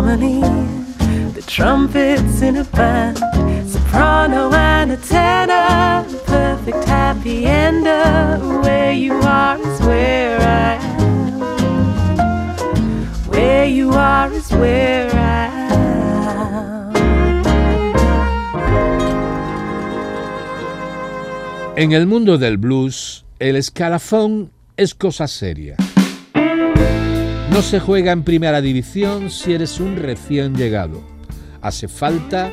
Harmony. 0.00 0.40
The 1.34 1.42
trumpets 1.46 2.40
in 2.42 2.56
a 2.56 2.64
band, 2.64 3.18
soprano 3.68 4.50
and 4.52 4.92
a 4.92 4.96
tenor, 4.96 6.04
perfect 6.24 6.84
happy 6.84 7.44
ender. 7.44 8.38
Where 8.62 8.92
you 8.92 9.14
are 9.22 9.58
is 9.58 9.80
where 9.80 10.40
I 10.40 10.74
am. 10.74 11.40
Where 13.28 13.66
you 13.66 13.90
are 13.92 14.32
is 14.32 14.50
where 14.52 15.10
I 15.12 15.46
am. 15.46 15.70
En 21.76 21.92
el 21.92 22.06
mundo 22.06 22.38
del 22.38 22.56
blues, 22.58 23.24
el 23.38 23.56
escalafón 23.56 24.50
es 24.76 24.94
cosa 24.94 25.26
seria. 25.28 25.76
No 27.50 27.62
se 27.62 27.80
juega 27.80 28.12
en 28.12 28.22
primera 28.22 28.60
división 28.60 29.28
si 29.28 29.52
eres 29.52 29.80
un 29.80 29.96
recién 29.96 30.54
llegado. 30.54 31.02
Hace 31.60 31.88
falta 31.88 32.48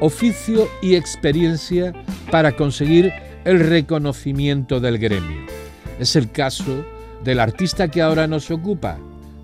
oficio 0.00 0.68
y 0.80 0.94
experiencia 0.94 1.92
para 2.30 2.52
conseguir 2.52 3.12
el 3.44 3.58
reconocimiento 3.58 4.78
del 4.78 4.98
gremio. 4.98 5.40
Es 5.98 6.14
el 6.14 6.30
caso 6.30 6.84
del 7.24 7.40
artista 7.40 7.88
que 7.88 8.02
ahora 8.02 8.28
nos 8.28 8.52
ocupa, 8.52 8.98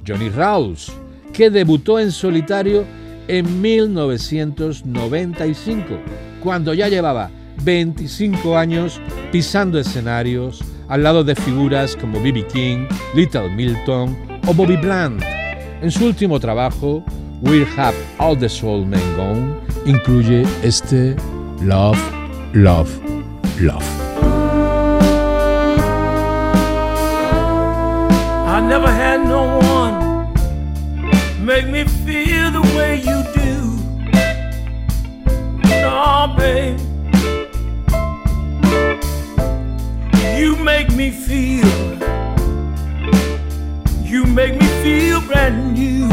Johnny 0.07 0.29
Rawls, 0.29 0.93
que 1.33 1.51
debutó 1.51 1.99
en 1.99 2.13
solitario 2.13 2.85
en 3.27 3.61
1995, 3.61 5.99
cuando 6.41 6.75
ya 6.75 6.89
llevaba 6.89 7.29
25 7.65 8.57
años 8.57 9.01
pisando 9.33 9.81
escenarios 9.81 10.63
al 10.89 11.03
lado 11.03 11.25
de 11.25 11.35
figuras 11.35 11.97
como 11.97 12.23
B.B. 12.23 12.47
King, 12.53 12.87
Little 13.15 13.51
Milton 13.51 14.32
o 14.47 14.55
Bobby 14.55 14.77
Bland. 14.77 15.23
En 15.83 15.91
su 15.91 16.07
último 16.07 16.39
trabajo, 16.39 17.05
We'll 17.43 17.67
Have 17.77 17.97
All 18.19 18.39
the 18.39 18.49
Soul 18.49 18.87
Men 18.87 19.03
Gone, 19.17 19.55
incluye 19.85 20.47
este 20.63 21.17
Love, 21.61 21.99
Love, 22.53 22.91
Love. 23.61 23.85
I 28.47 28.61
never 28.61 28.89
had 28.89 29.25
no 29.27 29.59
one 29.59 30.29
make 31.41 31.67
me 31.67 31.85
feel 31.85 32.51
the 32.53 32.63
way 32.77 32.97
you 32.97 33.23
do. 33.35 33.79
No, 35.69 36.35
babe. 36.37 36.79
You 40.39 40.57
make 40.57 40.91
me 40.95 41.11
feel. 41.11 41.67
You 44.13 44.27
make 44.27 44.61
me 44.61 44.67
feel 44.83 45.23
brand 45.23 45.73
new. 45.73 46.07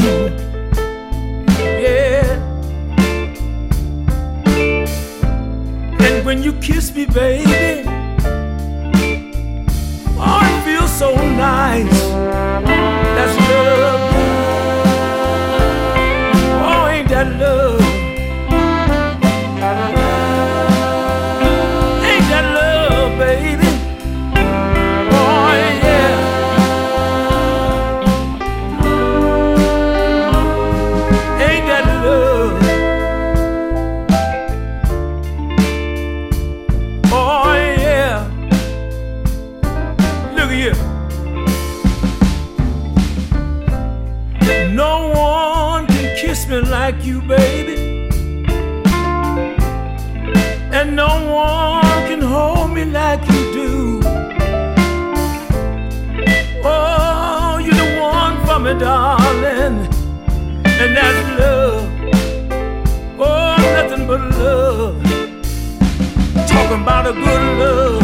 Yeah. 1.57 2.23
And 5.99 6.25
when 6.25 6.41
you 6.41 6.53
kiss 6.61 6.95
me, 6.95 7.07
baby, 7.07 7.83
oh, 10.17 10.39
it 10.41 10.63
feels 10.63 10.91
so 10.97 11.13
nice. 11.13 12.01
That's 13.15 13.37
love. 13.49 13.98
Good 67.13 67.57
love. 67.57 67.98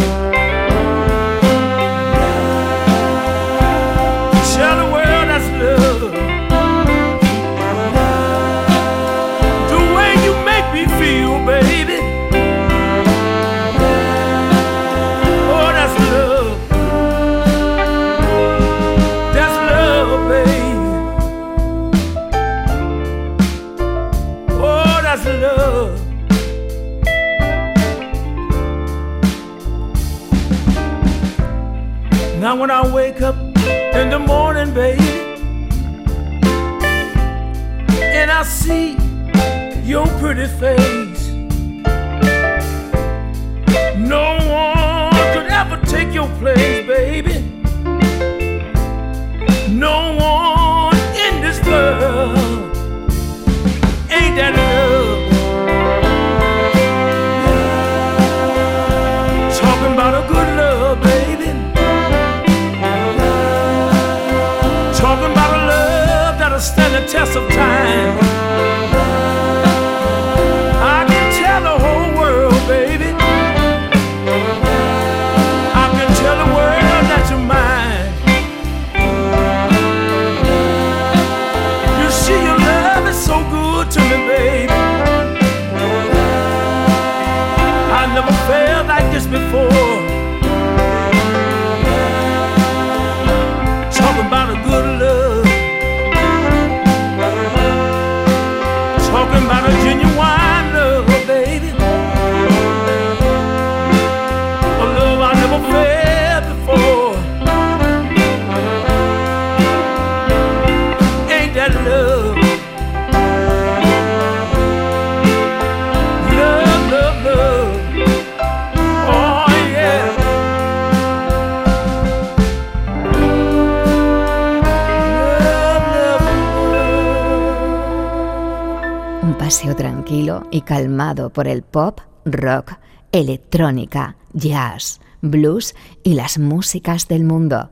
Por 131.16 131.47
el 131.47 131.63
pop, 131.63 132.01
rock, 132.26 132.74
electrónica, 133.13 134.18
jazz, 134.34 134.99
blues 135.22 135.74
y 136.03 136.13
las 136.13 136.38
músicas 136.38 137.07
del 137.07 137.24
mundo. 137.24 137.70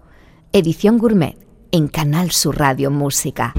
Edición 0.53 0.97
Gourmet 0.97 1.35
en 1.71 1.89
Canal 1.89 2.31
Sur 2.31 2.57
Radio 2.57 2.89
Música. 2.89 3.53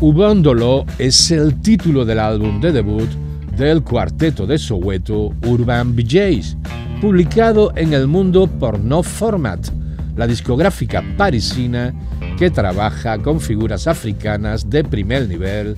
Ubándolo 0.00 0.84
es 0.98 1.32
el 1.32 1.60
título 1.60 2.04
del 2.04 2.20
álbum 2.20 2.60
de 2.60 2.70
debut 2.70 3.10
del 3.56 3.82
cuarteto 3.82 4.46
de 4.46 4.56
Soweto 4.56 5.34
Urban 5.44 5.96
BJs, 5.96 6.56
publicado 7.00 7.72
en 7.74 7.94
el 7.94 8.06
mundo 8.06 8.46
por 8.46 8.78
No 8.78 9.02
Format, 9.02 9.70
la 10.16 10.28
discográfica 10.28 11.02
parisina 11.16 11.92
que 12.38 12.50
trabaja 12.50 13.18
con 13.18 13.40
figuras 13.40 13.88
africanas 13.88 14.70
de 14.70 14.84
primer 14.84 15.28
nivel 15.28 15.74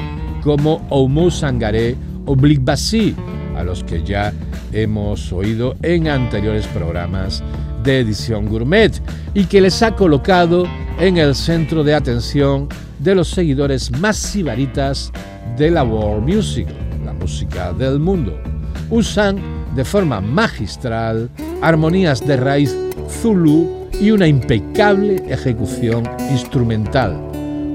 como 0.46 0.86
Oumou 0.90 1.28
Sangaré 1.28 1.96
o 2.24 2.36
Blick 2.36 2.62
Bassi, 2.62 3.16
a 3.56 3.64
los 3.64 3.82
que 3.82 4.04
ya 4.04 4.32
hemos 4.72 5.32
oído 5.32 5.74
en 5.82 6.06
anteriores 6.06 6.68
programas 6.68 7.42
de 7.82 7.98
edición 7.98 8.46
gourmet 8.46 8.92
y 9.34 9.46
que 9.46 9.60
les 9.60 9.82
ha 9.82 9.96
colocado 9.96 10.64
en 11.00 11.16
el 11.16 11.34
centro 11.34 11.82
de 11.82 11.96
atención 11.96 12.68
de 13.00 13.16
los 13.16 13.26
seguidores 13.28 13.90
más 13.98 14.16
sibaritas 14.16 15.10
de 15.58 15.72
la 15.72 15.82
world 15.82 16.22
music, 16.32 16.68
la 17.04 17.12
música 17.12 17.72
del 17.72 17.98
mundo. 17.98 18.40
Usan 18.88 19.38
de 19.74 19.84
forma 19.84 20.20
magistral 20.20 21.28
armonías 21.60 22.24
de 22.24 22.36
raíz 22.36 22.76
zulu 23.08 23.88
y 24.00 24.12
una 24.12 24.28
impecable 24.28 25.24
ejecución 25.28 26.04
instrumental, 26.30 27.20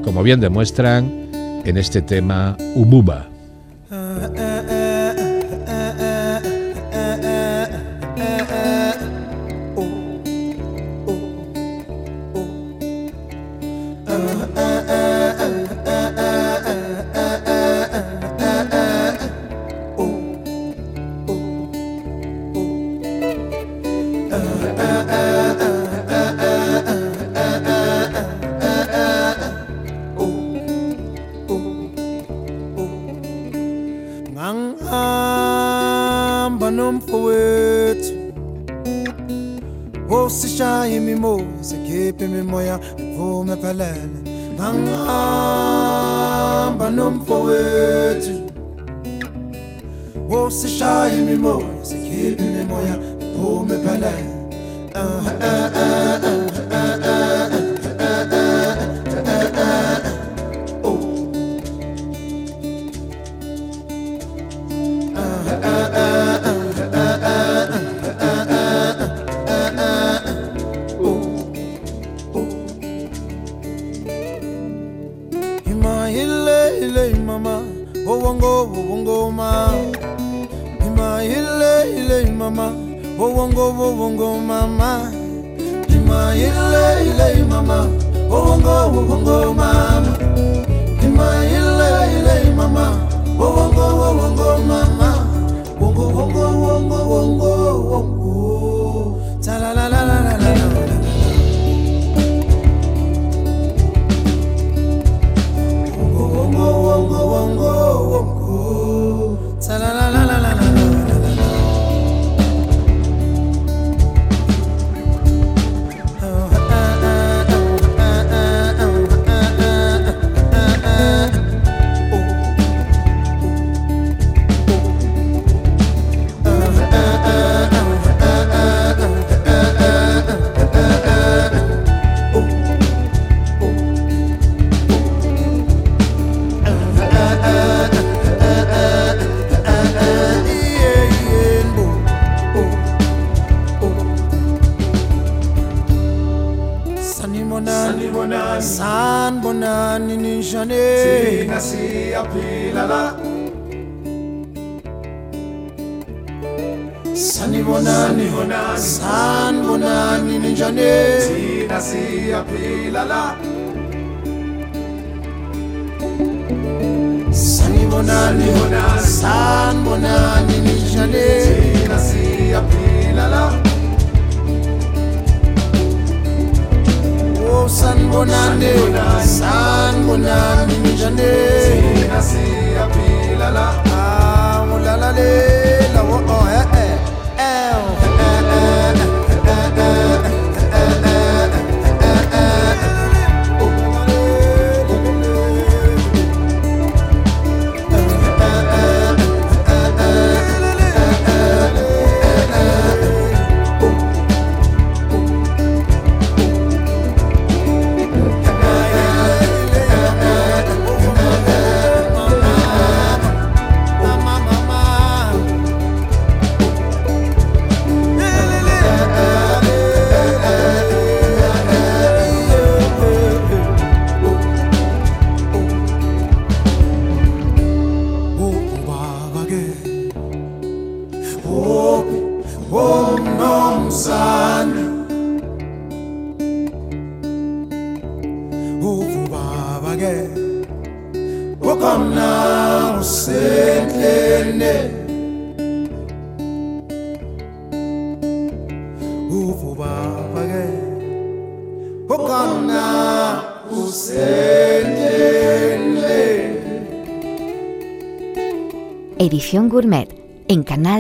como 0.05 0.24
bien 0.24 0.39
demuestran 0.39 1.20
en 1.66 1.78
este 1.78 2.01
tema 2.01 2.55
Umuba. 2.76 3.28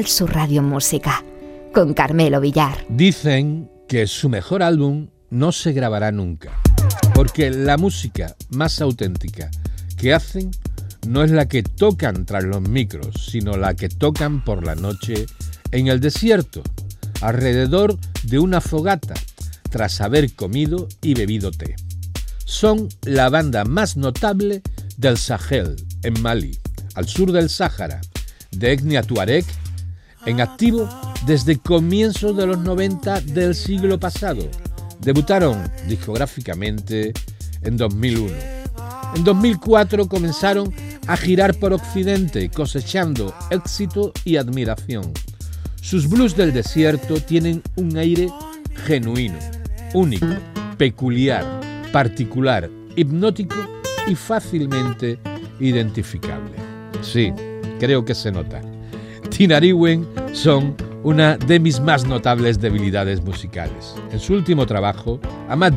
Canal 0.01 0.07
Sur 0.07 0.33
Radio 0.33 0.63
Música 0.63 1.23
con 1.75 1.93
Carmelo 1.93 2.41
Villar. 2.41 2.85
Dicen 2.89 3.69
que 3.87 4.07
su 4.07 4.29
mejor 4.29 4.63
álbum 4.63 5.09
no 5.29 5.51
se 5.51 5.73
grabará 5.73 6.11
nunca, 6.11 6.59
porque 7.13 7.51
la 7.51 7.77
música 7.77 8.35
más 8.49 8.81
auténtica 8.81 9.51
que 9.97 10.11
hacen 10.11 10.49
no 11.07 11.23
es 11.23 11.29
la 11.29 11.47
que 11.47 11.61
tocan 11.61 12.25
tras 12.25 12.45
los 12.45 12.61
micros, 12.61 13.27
sino 13.29 13.57
la 13.57 13.75
que 13.75 13.89
tocan 13.89 14.43
por 14.43 14.65
la 14.65 14.73
noche 14.73 15.27
en 15.71 15.87
el 15.87 15.99
desierto, 15.99 16.63
alrededor 17.21 17.99
de 18.23 18.39
una 18.39 18.59
fogata, 18.59 19.13
tras 19.69 20.01
haber 20.01 20.33
comido 20.33 20.87
y 21.03 21.13
bebido 21.13 21.51
té. 21.51 21.75
Son 22.45 22.89
la 23.03 23.29
banda 23.29 23.65
más 23.65 23.97
notable 23.97 24.63
del 24.97 25.19
Sahel, 25.19 25.75
en 26.01 26.19
Mali, 26.23 26.57
al 26.95 27.07
sur 27.07 27.31
del 27.31 27.49
Sáhara, 27.51 28.01
de 28.49 28.73
etnia 28.73 29.03
tuareg 29.03 29.45
en 30.25 30.41
activo 30.41 30.87
desde 31.25 31.57
comienzos 31.57 32.35
de 32.35 32.47
los 32.47 32.59
90 32.59 33.21
del 33.21 33.55
siglo 33.55 33.99
pasado. 33.99 34.43
Debutaron 34.99 35.63
discográficamente 35.87 37.13
en 37.61 37.77
2001. 37.77 38.33
En 39.15 39.23
2004 39.23 40.07
comenzaron 40.07 40.73
a 41.07 41.17
girar 41.17 41.55
por 41.55 41.73
Occidente, 41.73 42.49
cosechando 42.49 43.33
éxito 43.49 44.13
y 44.23 44.37
admiración. 44.37 45.11
Sus 45.81 46.07
blues 46.07 46.35
del 46.37 46.53
desierto 46.53 47.15
tienen 47.15 47.61
un 47.75 47.97
aire 47.97 48.29
genuino, 48.85 49.37
único, 49.93 50.27
peculiar, 50.77 51.43
particular, 51.91 52.69
hipnótico 52.95 53.55
y 54.07 54.15
fácilmente 54.15 55.19
identificable. 55.59 56.55
Sí, 57.01 57.33
creo 57.79 58.05
que 58.05 58.15
se 58.15 58.31
nota. 58.31 58.61
Tinariwen 59.31 60.07
son 60.33 60.75
una 61.03 61.37
de 61.37 61.59
mis 61.59 61.79
más 61.79 62.05
notables 62.05 62.59
debilidades 62.59 63.23
musicales. 63.23 63.95
En 64.11 64.19
su 64.19 64.33
último 64.33 64.65
trabajo, 64.65 65.19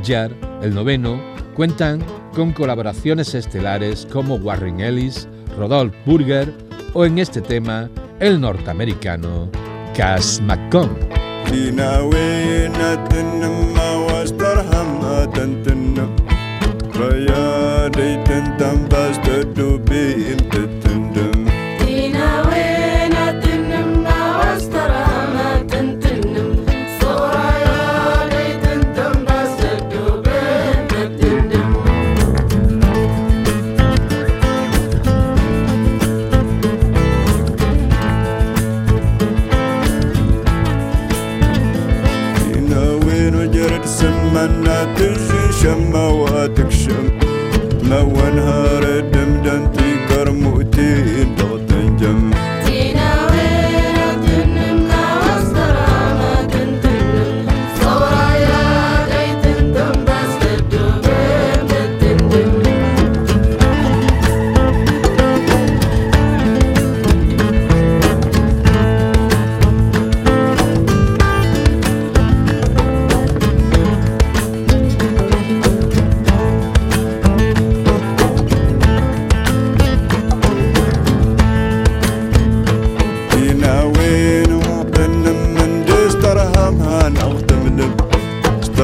Yar, 0.02 0.32
el 0.62 0.74
noveno, 0.74 1.18
cuentan 1.54 2.04
con 2.34 2.52
colaboraciones 2.52 3.34
estelares 3.34 4.06
como 4.12 4.34
Warren 4.36 4.80
Ellis, 4.80 5.28
Rodolph 5.56 5.94
Burger 6.04 6.52
o 6.92 7.04
en 7.04 7.18
este 7.18 7.40
tema 7.40 7.88
el 8.20 8.40
norteamericano 8.40 9.48
Cass 9.96 10.40
McComb. 10.42 10.98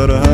but 0.01 0.11
I 0.13 0.30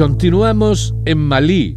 Continuamos 0.00 0.94
en 1.04 1.18
Malí, 1.18 1.76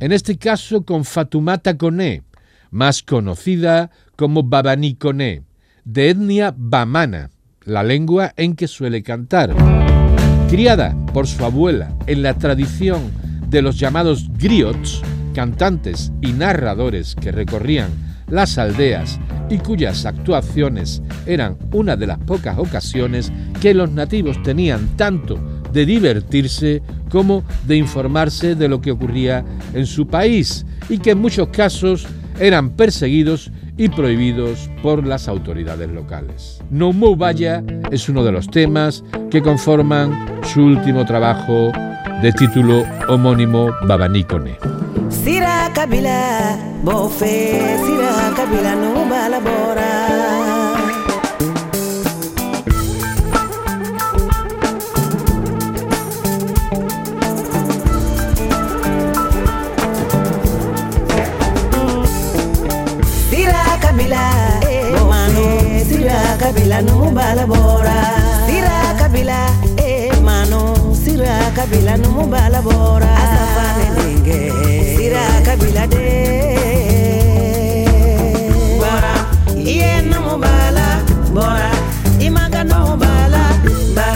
en 0.00 0.10
este 0.10 0.36
caso 0.36 0.84
con 0.84 1.04
Fatumata 1.04 1.78
Kone, 1.78 2.24
más 2.72 3.00
conocida 3.04 3.92
como 4.16 4.42
Babani 4.42 4.96
Kone, 4.96 5.44
de 5.84 6.10
etnia 6.10 6.52
bamana, 6.56 7.30
la 7.62 7.84
lengua 7.84 8.32
en 8.36 8.56
que 8.56 8.66
suele 8.66 9.04
cantar. 9.04 9.54
Criada 10.48 10.96
por 11.14 11.28
su 11.28 11.44
abuela 11.44 11.96
en 12.08 12.24
la 12.24 12.36
tradición 12.36 13.12
de 13.46 13.62
los 13.62 13.78
llamados 13.78 14.28
griots, 14.36 15.00
cantantes 15.32 16.10
y 16.20 16.32
narradores 16.32 17.14
que 17.14 17.30
recorrían 17.30 17.90
las 18.26 18.58
aldeas 18.58 19.20
y 19.48 19.58
cuyas 19.58 20.06
actuaciones 20.06 21.02
eran 21.24 21.56
una 21.70 21.94
de 21.94 22.08
las 22.08 22.18
pocas 22.18 22.58
ocasiones 22.58 23.30
que 23.60 23.74
los 23.74 23.92
nativos 23.92 24.42
tenían 24.42 24.88
tanto 24.96 25.59
de 25.72 25.86
divertirse 25.86 26.82
como 27.10 27.42
de 27.66 27.76
informarse 27.76 28.54
de 28.54 28.68
lo 28.68 28.80
que 28.80 28.92
ocurría 28.92 29.44
en 29.74 29.86
su 29.86 30.06
país 30.06 30.64
y 30.88 30.98
que 30.98 31.10
en 31.10 31.18
muchos 31.18 31.48
casos 31.48 32.06
eran 32.38 32.70
perseguidos 32.70 33.50
y 33.76 33.88
prohibidos 33.88 34.70
por 34.82 35.06
las 35.06 35.28
autoridades 35.28 35.88
locales. 35.88 36.60
No 36.70 36.92
Mo 36.92 37.16
Vaya 37.16 37.62
es 37.90 38.08
uno 38.08 38.24
de 38.24 38.32
los 38.32 38.50
temas 38.50 39.02
que 39.30 39.42
conforman 39.42 40.26
su 40.52 40.62
último 40.62 41.04
trabajo 41.06 41.72
de 42.22 42.32
título 42.32 42.84
homónimo 43.08 43.70
Babanícone. 43.86 44.56
Sira 66.50 66.58
Kabila, 66.58 66.82
no 66.82 67.10
balabora. 67.12 67.94
Sira 68.46 68.94
Kabila, 68.98 69.38
eh, 69.78 70.10
mano, 70.20 70.74
Sira 70.96 71.48
Kabila, 71.54 71.96
no 71.96 72.26
balabora. 72.26 73.06
Asafane 73.22 73.86
ninge, 74.02 74.50
Sira 74.96 75.22
Kabila 75.44 75.86
de. 75.86 76.08
Bora, 78.80 79.14
iye 79.56 80.02
no 80.02 80.38
bala, 80.38 80.98
bora, 81.32 81.70
imaga 82.18 82.64
no 82.64 82.96
bala, 82.96 83.42
bara, 83.94 84.09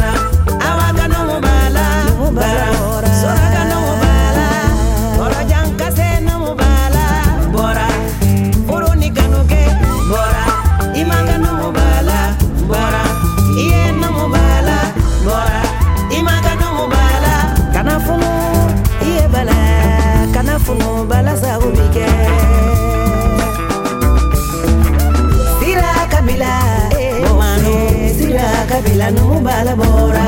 Sira 25.60 25.92
kabila, 26.12 26.52
eh, 26.98 27.20
mano, 27.38 27.74
sira 28.18 28.46
kabila 28.70 29.06
no 29.14 29.22
mubala 29.30 29.74
bora, 29.76 30.26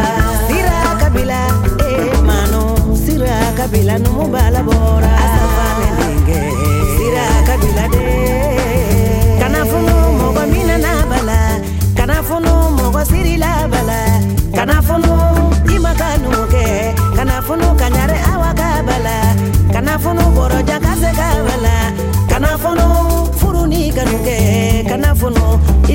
sira 0.49 0.79
kabila, 1.01 1.41
eh, 1.89 2.12
mano, 2.29 2.62
sira 3.05 3.37
kabila 3.59 3.99
no 3.99 4.11
mubala 4.18 4.61
bora, 4.68 5.12
asafane 5.27 5.89
ninge, 5.99 6.41
sira 6.97 7.24
kabila 7.49 7.85
de. 7.93 8.05
Kana 9.41 9.61
funu 9.70 9.97
mogo 10.18 10.43
mina 10.53 10.77
na 10.79 10.93
bala, 11.11 11.39
kana 11.99 12.16
funu 12.29 12.53
mogo 12.79 13.03
siri 13.11 13.37
la 13.37 13.53
bala, 13.72 14.01
kana 14.55 14.77
funu 14.83 15.14
kana 17.16 17.43
funu 17.43 17.68
kanyare 17.81 18.18
awaka 18.33 18.68
bala, 18.89 19.16
kana 19.72 19.99
funu 19.99 20.24
se 21.07 21.12
ka 21.18 21.28
wala 21.48 21.76
kana 22.30 22.50
fɔnɔ 22.62 22.86
furu 23.38 23.62
ni 23.70 23.80
kanu 23.96 24.16
kana 24.88 25.11
fɔnɔ 25.20 25.44
i 25.92 25.94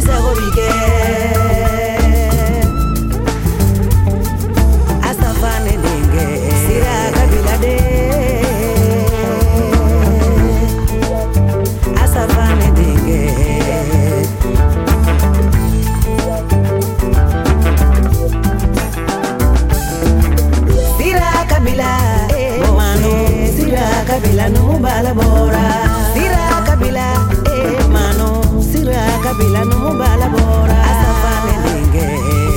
kabila 29.42 29.66
no 29.66 29.94
bala 29.98 30.28
bora. 30.30 30.78
Asafane 30.92 31.54
dinge 31.64 32.06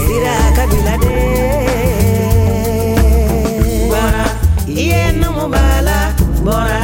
Sira 0.05 0.35
kabila 0.57 0.95
de. 1.03 1.16
Bora. 3.91 4.24
Iye 4.68 5.12
no 5.20 5.49
bala 5.49 5.97
bora 6.45 6.80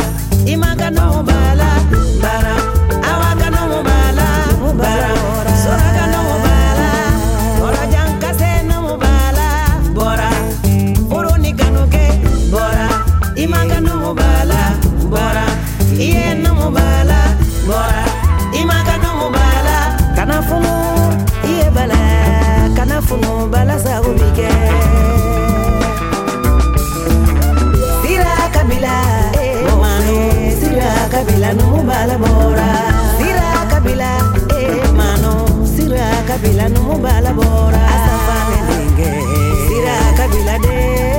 Sira 33.18 33.66
kabila, 33.70 34.10
eh, 34.58 34.92
mano, 34.94 35.46
sira 35.66 36.06
kabila 36.28 36.68
no 36.68 36.98
bala 36.98 37.32
bora. 37.32 37.82
Asafane 37.94 38.58
dinge, 38.68 39.10
sira 39.66 39.96
kabila 40.18 40.58
de. 40.62 41.09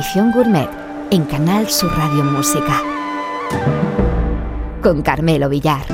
Edición 0.00 0.32
Gourmet 0.32 0.70
en 1.10 1.26
Canal 1.26 1.68
Sur 1.68 1.90
Radio 1.94 2.24
Música. 2.24 2.82
Con 4.82 5.02
Carmelo 5.02 5.50
Villar. 5.50 5.84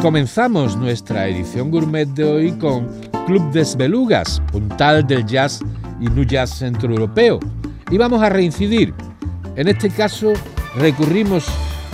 Comenzamos 0.00 0.76
nuestra 0.76 1.26
edición 1.26 1.72
gourmet 1.72 2.06
de 2.06 2.22
hoy 2.22 2.52
con 2.52 2.86
Club 3.26 3.50
des 3.50 3.76
Belugas, 3.76 4.40
puntal 4.52 5.04
del 5.08 5.26
jazz 5.26 5.58
y 6.00 6.04
nu 6.04 6.22
jazz 6.22 6.56
centroeuropeo. 6.56 7.40
Y 7.90 7.98
vamos 7.98 8.22
a 8.22 8.28
reincidir. 8.28 8.94
En 9.56 9.66
este 9.66 9.90
caso 9.90 10.34
recurrimos 10.76 11.46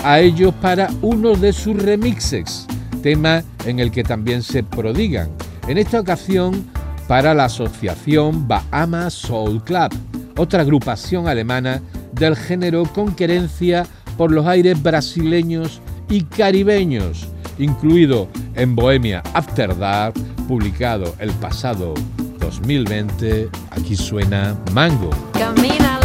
a 0.05 0.20
ellos 0.20 0.53
para 0.61 0.91
uno 1.01 1.35
de 1.35 1.55
sus 1.55 1.83
remixes, 1.83 2.66
tema 3.03 3.43
en 3.64 3.79
el 3.79 3.91
que 3.91 4.05
también 4.05 4.43
se 4.43 4.62
prodigan. 4.62 5.31
En 5.66 5.79
esta 5.79 5.99
ocasión 5.99 6.74
para 7.07 7.34
la 7.34 7.46
asociación 7.46 8.48
Bahama 8.48 9.11
Soul 9.11 9.62
Club, 9.62 9.90
otra 10.36 10.62
agrupación 10.62 11.28
alemana 11.28 11.82
del 12.12 12.36
género 12.36 12.84
con 12.84 13.14
querencia 13.14 13.86
por 14.16 14.30
los 14.30 14.46
aires 14.46 14.80
brasileños 14.82 15.80
y 16.09 16.22
caribeños, 16.22 17.28
incluido 17.59 18.28
en 18.55 18.74
Bohemia 18.74 19.22
After 19.34 19.76
Dark, 19.76 20.14
publicado 20.46 21.14
el 21.18 21.30
pasado 21.32 21.94
2020. 22.38 23.48
Aquí 23.70 23.96
suena 23.96 24.57
Mango. 24.72 25.11
Camínalo. 25.32 26.05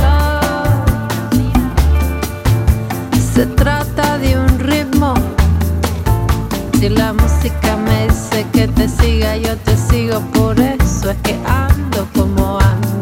Se 3.34 3.46
trata 3.46 4.18
de 4.18 4.38
un 4.38 4.60
ritmo. 4.60 5.14
Si 6.80 6.90
la 6.90 7.14
música 7.14 7.78
me 7.78 8.08
dice 8.08 8.46
que 8.54 8.68
te 8.70 8.88
siga, 8.88 9.38
yo 9.38 9.56
te 9.58 9.76
sigo. 9.76 10.22
Por 10.34 10.60
eso 11.00 11.12
es 11.12 11.18
que 11.22 11.34
ando 11.46 12.06
como 12.14 12.60
ando. 12.60 12.99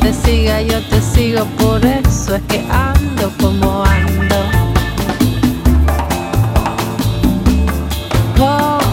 Te 0.00 0.12
siga, 0.12 0.60
yo 0.62 0.80
te 0.82 1.00
sigo, 1.00 1.44
por 1.58 1.84
eso 1.84 2.36
es 2.36 2.42
que 2.48 2.64
ando 2.70 3.32
como 3.40 3.84
ando. 3.84 4.36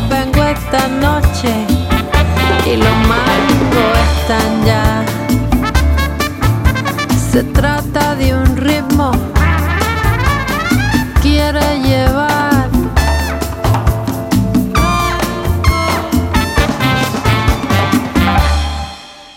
Vengo 0.09 0.43
esta 0.43 0.87
noche 0.87 1.53
y 2.65 2.75
los 2.77 2.97
mangos 3.07 3.97
están 4.17 4.65
ya. 4.65 5.05
Se 7.31 7.43
trata 7.43 8.15
de 8.15 8.33
un 8.35 8.57
ritmo, 8.57 9.11
quiere 11.21 11.79
llevar. 11.81 12.69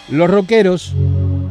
Los 0.09 0.31
rockeros 0.31 0.95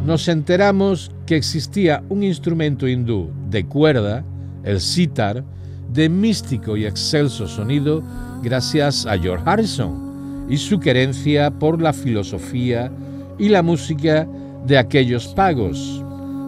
nos 0.06 0.28
enteramos 0.28 1.12
que 1.26 1.36
existía 1.36 2.04
un 2.10 2.24
instrumento 2.24 2.88
hindú 2.88 3.32
de 3.50 3.66
cuerda, 3.66 4.24
el 4.64 4.80
sitar, 4.80 5.44
de 5.92 6.10
místico 6.10 6.78
y 6.78 6.86
excelso 6.86 7.48
sonido 7.48 8.04
gracias 8.44 9.06
a 9.08 9.18
George 9.18 9.44
Harrison 9.46 10.46
y 10.48 10.58
su 10.58 10.80
querencia 10.80 11.50
por 11.50 11.82
la 11.82 11.92
filosofía 11.92 12.92
y 13.40 13.50
la 13.50 13.64
música 13.64 14.28
de 14.68 14.78
aquellos 14.78 15.28
pagos. 15.30 16.04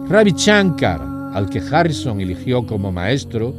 Ravi 0.08 0.32
Shankar, 0.36 1.00
al 1.34 1.50
que 1.50 1.60
Harrison 1.60 2.20
eligió 2.20 2.64
como 2.64 2.92
maestro, 2.92 3.52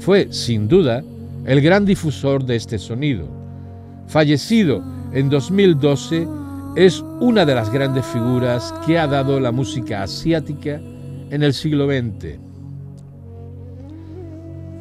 fue, 0.00 0.28
sin 0.30 0.68
duda, 0.68 1.02
el 1.46 1.62
gran 1.62 1.86
difusor 1.86 2.44
de 2.44 2.56
este 2.56 2.78
sonido. 2.78 3.26
Fallecido 4.08 4.82
en 5.12 5.30
2012, 5.30 6.28
es 6.76 7.02
una 7.20 7.46
de 7.46 7.54
las 7.54 7.70
grandes 7.70 8.04
figuras 8.04 8.74
que 8.84 8.98
ha 8.98 9.06
dado 9.06 9.40
la 9.40 9.50
música 9.50 10.02
asiática 10.02 10.78
en 11.30 11.42
el 11.42 11.54
siglo 11.54 11.86
XX. 11.86 12.38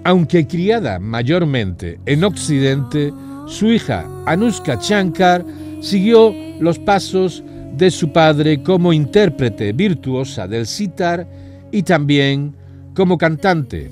Aunque 0.04 0.46
criada 0.46 1.00
mayormente 1.00 2.00
en 2.06 2.26
Occidente, 2.26 3.14
su 3.48 3.68
hija 3.68 4.06
Anushka 4.26 4.76
Shankar 4.76 5.46
siguió 5.80 6.34
los 6.60 6.78
pasos 6.80 7.42
de 7.78 7.90
su 7.90 8.12
padre 8.12 8.62
como 8.62 8.92
intérprete 8.92 9.72
virtuosa 9.72 10.48
del 10.48 10.68
sitar 10.68 11.26
y 11.72 11.84
también 11.84 12.54
como 12.94 13.18
cantante. 13.18 13.92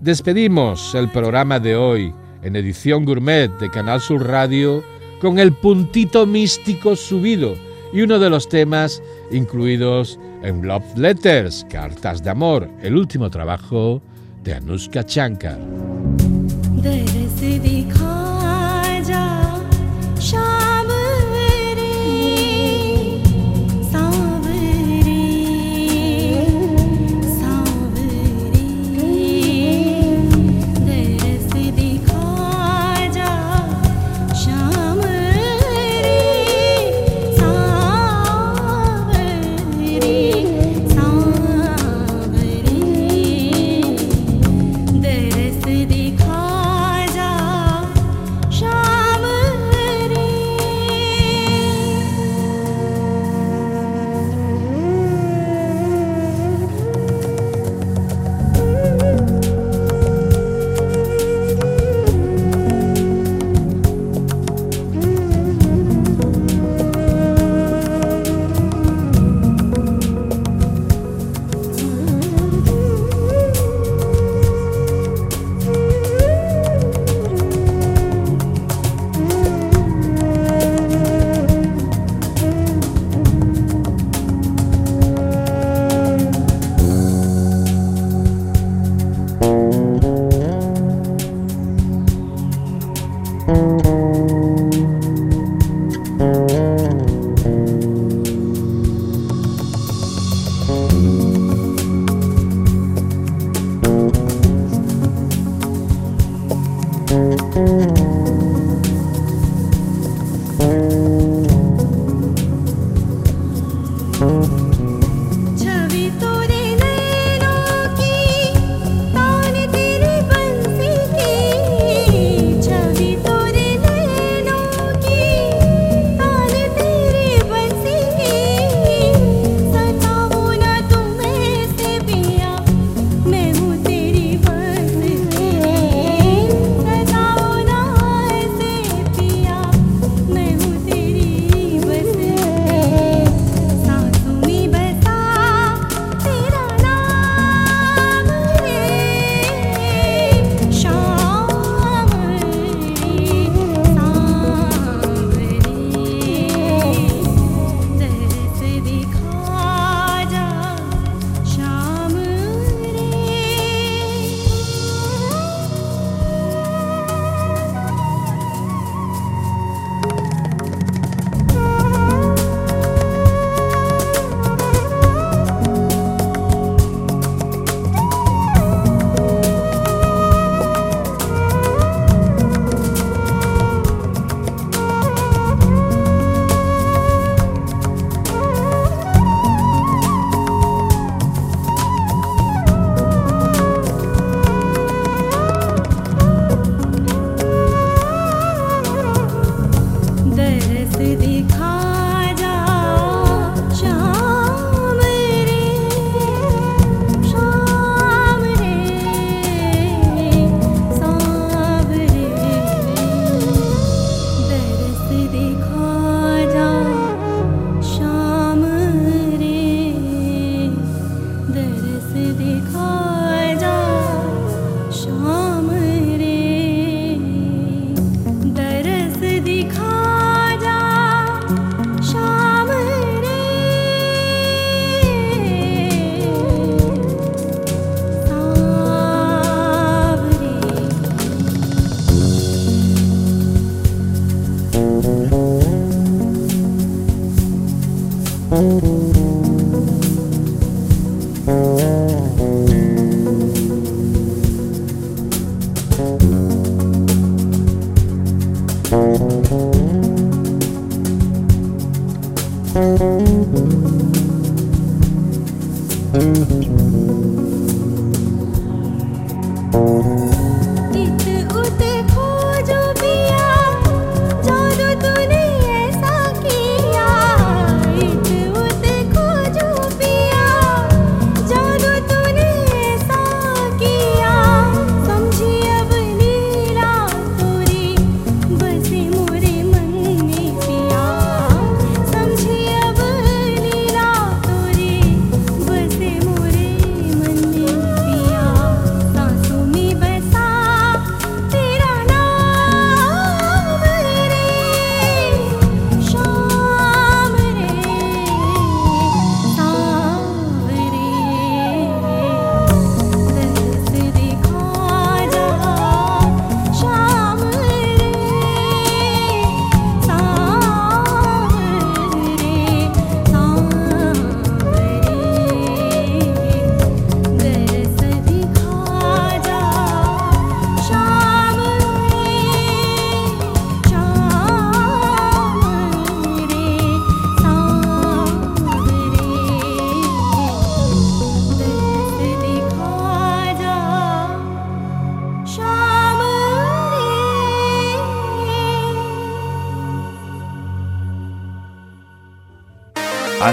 Despedimos 0.00 0.94
el 0.96 1.08
programa 1.10 1.60
de 1.60 1.76
hoy 1.76 2.12
en 2.42 2.56
edición 2.56 3.04
gourmet 3.04 3.50
de 3.60 3.70
Canal 3.70 4.00
Sur 4.00 4.26
Radio 4.26 4.82
con 5.20 5.38
el 5.38 5.52
puntito 5.52 6.26
místico 6.26 6.96
subido 6.96 7.54
y 7.92 8.02
uno 8.02 8.18
de 8.18 8.30
los 8.30 8.48
temas 8.48 9.02
incluidos 9.30 10.18
en 10.42 10.66
Love 10.66 10.96
Letters, 10.96 11.66
Cartas 11.68 12.22
de 12.22 12.30
Amor, 12.30 12.68
el 12.82 12.96
último 12.96 13.30
trabajo 13.30 14.00
de 14.42 14.54
Anushka 14.54 15.04
Shankar. 15.06 15.58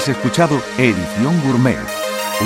Escuchado 0.10 0.62
Edición 0.78 1.42
Gourmet, 1.44 1.78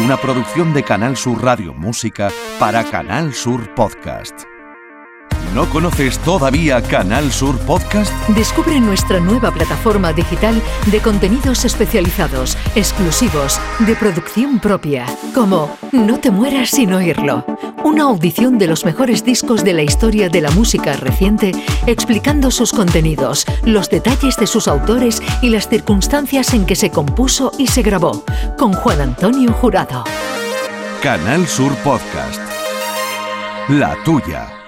una 0.03 0.17
producción 0.17 0.73
de 0.73 0.83
Canal 0.83 1.15
Sur 1.15 1.43
Radio 1.43 1.73
Música 1.73 2.31
para 2.59 2.83
Canal 2.83 3.33
Sur 3.33 3.73
Podcast. 3.75 4.45
¿No 5.53 5.69
conoces 5.69 6.17
todavía 6.19 6.81
Canal 6.81 7.29
Sur 7.31 7.59
Podcast? 7.59 8.11
Descubre 8.29 8.79
nuestra 8.79 9.19
nueva 9.19 9.51
plataforma 9.51 10.13
digital 10.13 10.61
de 10.89 11.01
contenidos 11.01 11.65
especializados, 11.65 12.57
exclusivos, 12.73 13.59
de 13.79 13.95
producción 13.95 14.59
propia, 14.59 15.05
como 15.35 15.77
No 15.91 16.19
te 16.19 16.31
mueras 16.31 16.69
sin 16.69 16.93
oírlo, 16.93 17.45
una 17.83 18.03
audición 18.03 18.57
de 18.57 18.67
los 18.67 18.85
mejores 18.85 19.23
discos 19.23 19.63
de 19.63 19.73
la 19.73 19.83
historia 19.83 20.29
de 20.29 20.41
la 20.41 20.51
música 20.51 20.93
reciente, 20.93 21.51
explicando 21.87 22.51
sus 22.51 22.71
contenidos, 22.71 23.45
los 23.63 23.89
detalles 23.89 24.37
de 24.37 24.47
sus 24.47 24.67
autores 24.67 25.21
y 25.41 25.49
las 25.49 25.67
circunstancias 25.67 26.53
en 26.53 26.65
que 26.65 26.75
se 26.75 26.89
compuso 26.89 27.51
y 27.57 27.67
se 27.67 27.81
grabó, 27.81 28.23
con 28.57 28.73
Juan 28.73 29.01
Antonio 29.01 29.51
Jurado. 29.53 30.03
Canal 31.01 31.47
Sur 31.47 31.73
Podcast. 31.77 32.39
La 33.69 33.95
tuya. 34.03 34.60